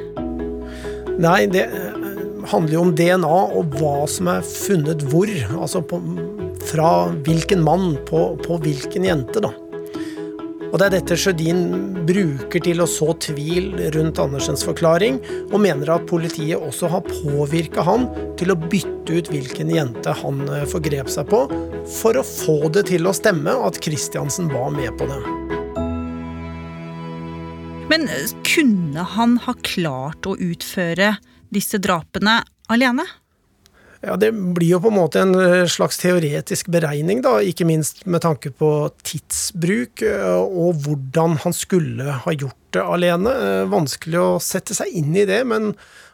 Nei, 1.17 1.47
det 1.49 1.65
eh, 1.65 1.96
handler 2.51 2.77
jo 2.77 2.83
om 2.87 2.95
DNA 2.97 3.37
og 3.59 3.77
hva 3.77 4.07
som 4.11 4.29
er 4.31 4.45
funnet 4.45 5.05
hvor. 5.11 5.31
Altså 5.57 5.83
på 5.85 6.01
fra 6.67 7.07
hvilken 7.23 7.63
mann 7.63 7.95
på, 8.07 8.33
på 8.43 8.59
hvilken 8.63 9.07
jente, 9.07 9.43
da. 9.43 9.53
Og 10.67 10.75
Det 10.81 10.85
er 10.87 10.93
dette 10.97 11.15
Sjødin 11.15 11.61
bruker 12.07 12.59
til 12.63 12.81
å 12.83 12.87
så 12.91 13.13
tvil 13.23 13.69
rundt 13.95 14.19
Andersens 14.19 14.65
forklaring, 14.67 15.21
og 15.47 15.61
mener 15.63 15.93
at 15.93 16.07
politiet 16.09 16.59
også 16.59 16.89
har 16.91 17.07
påvirka 17.07 17.85
han 17.87 18.09
til 18.39 18.51
å 18.51 18.59
bytte 18.59 19.15
ut 19.15 19.31
hvilken 19.31 19.71
jente 19.71 20.11
han 20.21 20.43
eh, 20.51 20.65
forgrep 20.67 21.07
seg 21.11 21.31
på, 21.31 21.45
for 22.01 22.19
å 22.19 22.25
få 22.27 22.57
det 22.75 22.89
til 22.91 23.07
å 23.07 23.15
stemme 23.15 23.55
at 23.63 23.79
Kristiansen 23.83 24.51
var 24.51 24.73
med 24.75 24.91
på 24.99 25.07
det. 25.07 25.21
Men 27.87 28.09
eh, 28.11 28.35
kunne 28.43 29.07
han 29.15 29.39
ha 29.47 29.55
klart 29.63 30.27
å 30.27 30.35
utføre 30.35 31.15
disse 31.53 31.79
drapene 31.81 32.41
alene? 32.71 33.05
Ja, 34.01 34.15
Det 34.15 34.31
blir 34.31 34.75
jo 34.75 34.81
på 34.81 34.91
en 34.91 34.97
måte 34.99 35.21
en 35.23 35.33
eh, 35.35 35.65
slags 35.65 35.97
teoretisk 35.97 36.69
beregning, 36.69 37.23
da, 37.25 37.39
ikke 37.41 37.65
minst 37.65 38.05
med 38.05 38.21
tanke 38.21 38.51
på 38.53 38.69
tidsbruk 39.01 40.03
eh, 40.05 40.37
og 40.37 40.83
hvordan 40.85 41.39
han 41.41 41.55
skulle 41.55 42.19
ha 42.23 42.33
gjort 42.35 42.77
det 42.77 42.83
alene. 42.83 43.33
Eh, 43.33 43.63
vanskelig 43.71 44.21
å 44.21 44.29
sette 44.43 44.77
seg 44.77 44.93
inn 45.01 45.15
i 45.17 45.25
det, 45.25 45.41
men 45.49 45.71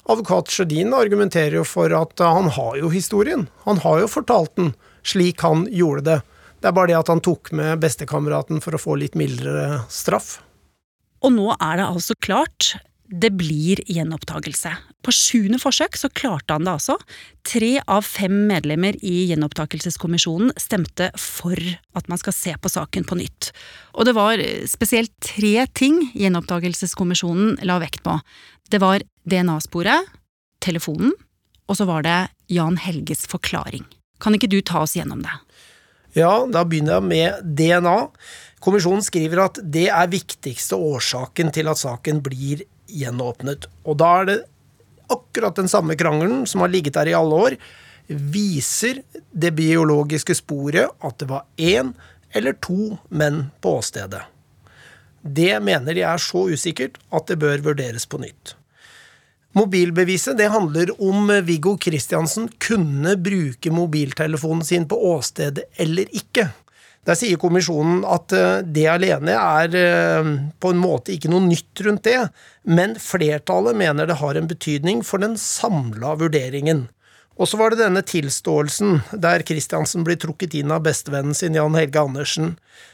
advokat 0.08 0.52
Sjødin 0.52 0.96
argumenterer 0.96 1.60
jo 1.60 1.65
for 1.67 1.91
at 1.98 2.24
han 2.24 2.48
har 2.56 2.80
jo 2.80 2.91
historien. 2.93 3.50
Han 3.67 3.84
har 3.84 4.04
jo 4.04 4.13
fortalt 4.15 4.56
den 4.60 4.74
slik 5.04 5.43
han 5.43 5.67
gjorde 5.72 6.08
det. 6.08 6.17
Det 6.63 6.72
er 6.72 6.76
bare 6.78 6.93
det 6.93 7.00
at 7.02 7.12
han 7.12 7.24
tok 7.24 7.52
med 7.52 7.82
bestekameraten 7.84 8.63
for 8.63 8.76
å 8.76 8.80
få 8.80 8.96
litt 9.02 9.17
mildere 9.19 9.84
straff. 9.91 10.38
Og 11.24 11.36
nå 11.36 11.52
er 11.58 11.80
det 11.80 11.88
altså 11.88 12.15
klart 12.24 12.74
det 13.12 13.30
blir 13.36 13.82
gjenopptakelse. 13.92 14.72
På 15.04 15.12
sjuende 15.13 15.60
forsøk 15.62 15.98
så 16.00 16.10
klarte 16.16 16.56
han 16.56 16.66
det 16.66 16.74
altså. 16.78 16.96
Tre 17.46 17.72
av 17.84 18.06
fem 18.08 18.46
medlemmer 18.50 18.96
i 19.04 19.26
gjenopptakelseskommisjonen 19.30 20.54
stemte 20.60 21.10
for 21.20 21.60
at 21.94 22.08
man 22.10 22.22
skal 22.22 22.36
se 22.36 22.56
på 22.56 22.72
saken 22.72 23.08
på 23.10 23.20
nytt. 23.20 23.52
Og 23.94 24.08
det 24.08 24.16
var 24.18 24.42
spesielt 24.70 25.12
tre 25.24 25.68
ting 25.76 26.00
gjenopptakelseskommisjonen 26.16 27.60
la 27.68 27.78
vekt 27.84 28.06
på. 28.08 28.16
Det 28.72 28.80
var 28.82 29.04
DNA-sporet, 29.30 30.08
telefonen, 30.63 31.12
og 31.68 31.80
så 31.80 31.88
var 31.89 32.08
det 32.08 32.20
Jan 32.52 32.80
Helges 32.80 33.28
forklaring. 33.30 33.86
Kan 34.24 34.36
ikke 34.38 34.52
du 34.52 34.62
ta 34.63 34.86
oss 34.86 34.96
gjennom 34.96 35.24
det? 35.26 35.36
Ja, 36.16 36.46
da 36.46 36.62
begynner 36.66 37.00
jeg 37.00 37.10
med 37.10 37.56
DNA. 37.58 37.98
Kommisjonen 38.63 39.04
skriver 39.04 39.48
at 39.48 39.58
det 39.60 39.89
er 39.92 40.12
viktigste 40.12 40.78
årsaken 40.80 41.50
til 41.56 41.68
at 41.72 41.82
saken 41.82 42.22
blir 42.24 42.63
gjenåpnet. 42.93 43.67
Og 43.84 43.97
da 44.01 44.12
er 44.21 44.29
det 44.29 44.39
akkurat 45.13 45.58
den 45.58 45.71
samme 45.71 45.97
krangelen 45.99 46.45
som 46.49 46.63
har 46.63 46.71
ligget 46.71 46.97
der 46.97 47.12
i 47.12 47.17
alle 47.17 47.39
år. 47.47 47.58
Viser 48.08 49.01
det 49.32 49.53
biologiske 49.58 50.36
sporet 50.38 50.91
at 51.03 51.19
det 51.19 51.29
var 51.29 51.47
én 51.58 51.93
eller 52.34 52.58
to 52.62 52.97
menn 53.10 53.47
på 53.62 53.77
åstedet? 53.79 54.23
Det 55.23 55.56
mener 55.63 55.95
de 55.95 56.03
er 56.03 56.19
så 56.19 56.49
usikkert 56.51 56.99
at 57.13 57.29
det 57.29 57.39
bør 57.39 57.63
vurderes 57.69 58.06
på 58.10 58.19
nytt. 58.19 58.58
Mobilbeviset 59.53 60.38
det 60.38 60.49
handler 60.49 60.89
om 60.97 61.29
Viggo 61.45 61.75
Kristiansen 61.77 62.47
kunne 62.58 63.13
bruke 63.21 63.71
mobiltelefonen 63.71 64.65
sin 64.65 64.88
på 64.89 64.97
åstedet 65.13 65.67
eller 65.79 66.10
ikke. 66.10 66.49
Der 67.04 67.18
sier 67.20 67.39
kommisjonen 67.39 68.04
at 68.08 68.32
eh, 68.36 68.63
det 68.63 68.88
alene 68.88 69.36
er 69.36 69.76
eh, 69.76 70.34
på 70.63 70.72
en 70.72 70.80
måte 70.80 71.12
ikke 71.16 71.32
noe 71.34 71.44
nytt 71.44 71.84
rundt 71.84 72.08
det, 72.08 72.20
men 72.63 72.96
flertallet 73.02 73.76
mener 73.76 74.08
det 74.08 74.22
har 74.22 74.39
en 74.39 74.48
betydning 74.48 75.04
for 75.04 75.24
den 75.24 75.36
samla 75.39 76.16
vurderingen. 76.22 76.88
Og 77.34 77.50
så 77.50 77.58
var 77.58 77.74
det 77.74 77.82
denne 77.82 78.04
tilståelsen, 78.06 79.00
der 79.18 79.44
Kristiansen 79.44 80.06
blir 80.06 80.20
trukket 80.22 80.54
inn 80.60 80.72
av 80.72 80.84
bestevennen 80.86 81.34
sin 81.36 81.58
Jan 81.58 81.76
Helge 81.76 82.00
Andersen. 82.00 82.54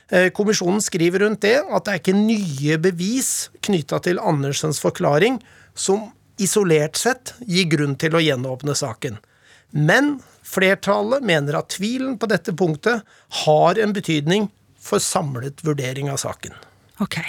Eh, 0.09 0.29
kommisjonen 0.33 0.81
skriver 0.81 1.25
rundt 1.25 1.43
det 1.45 1.57
at 1.59 1.85
det 1.85 1.93
er 1.93 2.01
ikke 2.01 2.17
nye 2.17 2.79
bevis 2.81 3.49
knytta 3.65 3.99
til 4.07 4.21
Andersens 4.23 4.79
forklaring 4.81 5.41
som 5.77 6.07
isolert 6.39 6.97
sett 6.97 7.35
gir 7.45 7.67
grunn 7.69 7.97
til 7.99 8.15
å 8.15 8.23
gjenåpne 8.23 8.73
saken. 8.79 9.19
Men 9.71 10.17
Flertallet 10.49 11.25
mener 11.25 11.59
at 11.59 11.75
tvilen 11.75 12.15
på 12.17 12.29
dette 12.29 12.55
punktet 12.57 13.05
har 13.43 13.79
en 13.81 13.93
betydning 13.93 14.47
for 14.81 15.03
samlet 15.03 15.61
vurdering 15.65 16.09
av 16.09 16.17
saken. 16.23 16.55
Ok. 17.03 17.19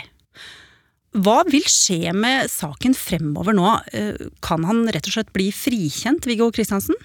Hva 1.20 1.40
vil 1.50 1.66
skje 1.66 2.14
med 2.14 2.48
saken 2.53 2.94
fremover 2.94 3.57
nå? 3.57 3.70
Eh, 3.92 4.29
kan 4.44 4.64
han 4.64 4.87
rett 4.88 5.09
og 5.11 5.16
slett 5.16 5.33
bli 5.35 5.50
frikjent, 5.53 6.29
Viggo 6.31 6.48
Kristiansen? 6.55 6.96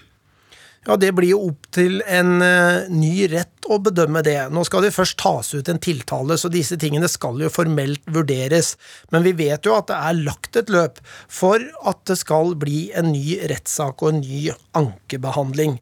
Ja, 0.86 0.96
Det 0.96 1.12
blir 1.12 1.32
jo 1.34 1.42
opp 1.48 1.66
til 1.74 1.98
en 2.06 2.38
uh, 2.38 2.86
ny 2.92 3.26
rett 3.32 3.66
å 3.66 3.80
bedømme 3.82 4.22
det. 4.22 4.38
Nå 4.54 4.62
skal 4.68 4.86
det 4.86 4.94
først 4.94 5.18
tas 5.18 5.50
ut 5.56 5.68
en 5.68 5.82
tiltale, 5.82 6.36
så 6.38 6.50
disse 6.52 6.78
tingene 6.78 7.10
skal 7.10 7.40
jo 7.42 7.50
formelt 7.50 8.04
vurderes. 8.06 8.76
Men 9.10 9.26
vi 9.26 9.34
vet 9.34 9.66
jo 9.66 9.74
at 9.74 9.90
det 9.90 9.98
er 9.98 10.20
lagt 10.20 10.58
et 10.58 10.70
løp 10.70 11.00
for 11.26 11.62
at 11.82 12.04
det 12.06 12.20
skal 12.22 12.54
bli 12.60 12.92
en 12.94 13.10
ny 13.10 13.40
rettssak 13.50 14.04
og 14.04 14.14
en 14.14 14.22
ny 14.22 14.44
ankebehandling. 14.78 15.80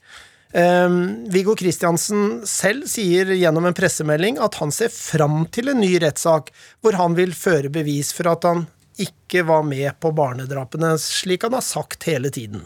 Um, 0.54 1.26
Viggo 1.34 1.56
Kristiansen 1.58 2.44
selv 2.46 2.86
sier 2.88 3.32
gjennom 3.34 3.66
en 3.66 3.74
pressemelding 3.76 4.38
at 4.40 4.56
han 4.60 4.72
ser 4.72 4.92
fram 4.94 5.42
til 5.52 5.72
en 5.72 5.82
ny 5.82 5.96
rettssak, 6.00 6.52
hvor 6.80 6.96
han 6.96 7.18
vil 7.18 7.34
føre 7.36 7.72
bevis 7.74 8.14
for 8.14 8.30
at 8.32 8.46
han 8.48 8.68
ikke 9.02 9.42
var 9.48 9.66
med 9.66 9.98
på 10.00 10.14
barnedrapene, 10.14 10.94
slik 11.02 11.44
han 11.44 11.58
har 11.58 11.66
sagt 11.66 12.06
hele 12.06 12.30
tiden. 12.32 12.62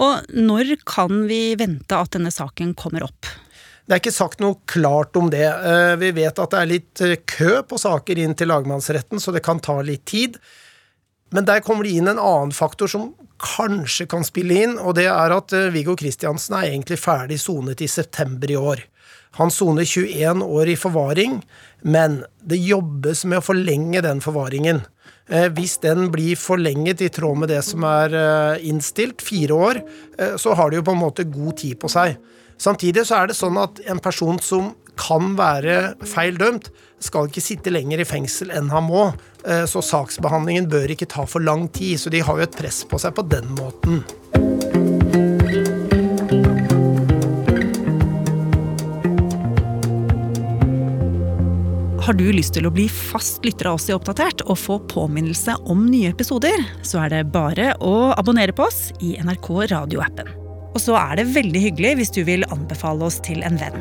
Og 0.00 0.28
når 0.32 0.76
kan 0.88 1.26
vi 1.28 1.54
vente 1.60 1.98
at 1.98 2.14
denne 2.16 2.32
saken 2.32 2.72
kommer 2.78 3.04
opp? 3.08 3.28
Det 3.82 3.96
er 3.96 4.00
ikke 4.00 4.14
sagt 4.14 4.40
noe 4.40 4.60
klart 4.70 5.16
om 5.18 5.28
det. 5.32 5.44
Eh, 5.44 5.94
vi 6.00 6.12
vet 6.16 6.38
at 6.38 6.52
det 6.54 6.60
er 6.60 6.70
litt 6.70 7.02
eh, 7.02 7.18
kø 7.26 7.58
på 7.66 7.80
saker 7.82 8.20
inn 8.22 8.36
til 8.38 8.48
lagmannsretten, 8.52 9.20
så 9.20 9.34
det 9.34 9.42
kan 9.44 9.60
ta 9.60 9.80
litt 9.84 10.06
tid. 10.08 10.38
Men 11.34 11.48
der 11.48 11.64
kommer 11.64 11.84
det 11.84 11.96
inn 11.98 12.10
en 12.12 12.20
annen 12.20 12.54
faktor 12.54 12.88
som 12.88 13.10
kanskje 13.42 14.06
kan 14.06 14.24
spille 14.24 14.60
inn, 14.62 14.78
og 14.78 14.94
det 15.00 15.08
er 15.10 15.34
at 15.34 15.52
eh, 15.56 15.70
Viggo 15.74 15.96
Kristiansen 15.98 16.56
er 16.60 16.70
egentlig 16.70 17.00
ferdig 17.02 17.40
sonet 17.42 17.82
i 17.82 17.90
september 17.90 18.54
i 18.54 18.58
år. 18.60 18.84
Han 19.40 19.50
soner 19.50 19.88
21 19.88 20.44
år 20.44 20.70
i 20.70 20.78
forvaring, 20.78 21.38
men 21.82 22.20
det 22.44 22.60
jobbes 22.62 23.24
med 23.24 23.40
å 23.40 23.46
forlenge 23.46 24.04
den 24.04 24.20
forvaringen. 24.22 24.82
Eh, 25.32 25.48
hvis 25.54 25.78
den 25.80 26.10
blir 26.12 26.36
forlenget 26.36 27.00
i 27.00 27.08
tråd 27.12 27.38
med 27.40 27.52
det 27.52 27.62
som 27.64 27.84
er 27.88 28.14
eh, 28.18 28.66
innstilt, 28.68 29.22
fire 29.24 29.54
år, 29.54 29.82
eh, 30.18 30.36
så 30.36 30.56
har 30.58 30.70
de 30.70 30.80
jo 30.80 30.86
på 30.86 30.94
en 30.96 31.02
måte 31.04 31.28
god 31.30 31.56
tid 31.62 31.78
på 31.80 31.90
seg. 31.92 32.18
Samtidig 32.60 33.06
så 33.08 33.22
er 33.22 33.30
det 33.30 33.38
sånn 33.38 33.56
at 33.58 33.80
en 33.88 34.02
person 34.02 34.40
som 34.42 34.72
kan 34.98 35.32
være 35.38 35.94
feil 36.06 36.36
dømt, 36.38 36.68
skal 37.02 37.26
ikke 37.26 37.42
sitte 37.42 37.72
lenger 37.72 38.02
i 38.02 38.06
fengsel 38.06 38.52
enn 38.54 38.68
han 38.70 38.84
må. 38.86 39.08
Så 39.66 39.80
saksbehandlingen 39.82 40.68
bør 40.70 40.92
ikke 40.94 41.08
ta 41.10 41.24
for 41.26 41.42
lang 41.42 41.64
tid. 41.74 41.98
Så 41.98 42.12
de 42.14 42.20
har 42.22 42.38
jo 42.38 42.44
et 42.46 42.54
press 42.54 42.84
på 42.86 43.00
seg 43.02 43.16
på 43.16 43.24
den 43.26 43.48
måten. 43.56 44.04
Har 52.02 52.16
du 52.18 52.24
lyst 52.34 52.56
til 52.56 52.66
å 52.66 52.70
bli 52.74 52.88
fast 52.90 53.44
lytter 53.46 53.68
av 53.70 53.76
oss 53.78 53.84
i 53.86 53.92
Oppdatert 53.94 54.31
og 54.52 54.60
få 54.60 54.78
påminnelse 54.92 55.56
om 55.72 55.86
nye 55.88 56.12
episoder, 56.12 56.62
så 56.84 57.04
er 57.06 57.12
det 57.12 57.32
bare 57.34 57.72
å 57.80 58.12
abonnere 58.18 58.54
på 58.56 58.66
oss 58.68 58.90
i 59.00 59.14
NRK 59.22 59.50
radioappen. 59.72 60.30
Og 60.72 60.80
så 60.80 60.96
er 60.96 61.18
det 61.20 61.30
veldig 61.34 61.62
hyggelig 61.66 61.96
hvis 61.98 62.14
du 62.14 62.22
vil 62.28 62.46
anbefale 62.52 63.08
oss 63.08 63.18
til 63.24 63.42
en 63.46 63.58
venn. 63.60 63.76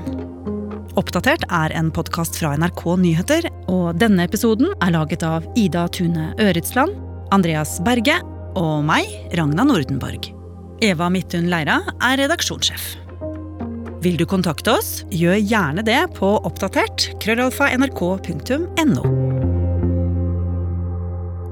Oppdatert 0.99 1.45
er 1.47 1.71
en 1.79 1.91
podkast 1.93 2.35
fra 2.39 2.51
NRK 2.59 2.83
Nyheter, 2.99 3.47
og 3.71 3.95
denne 3.99 4.25
episoden 4.27 4.73
er 4.83 4.91
laget 4.95 5.23
av 5.23 5.47
Ida 5.59 5.85
Tune 5.95 6.31
Øretsland, 6.41 6.97
Andreas 7.31 7.77
Berge 7.85 8.17
og 8.59 8.83
meg, 8.87 9.07
Ragna 9.39 9.63
Nordenborg. 9.67 10.33
Eva 10.83 11.07
Midthun 11.13 11.47
Leira 11.51 11.79
er 12.03 12.19
redaksjonssjef. 12.25 12.95
Vil 14.01 14.17
du 14.17 14.25
kontakte 14.25 14.73
oss, 14.79 15.03
gjør 15.13 15.37
gjerne 15.37 15.85
det 15.85 16.01
på 16.17 16.33
oppdatert 16.41 17.11
krøllalfa 17.21 17.69
nrk.no. 17.77 19.30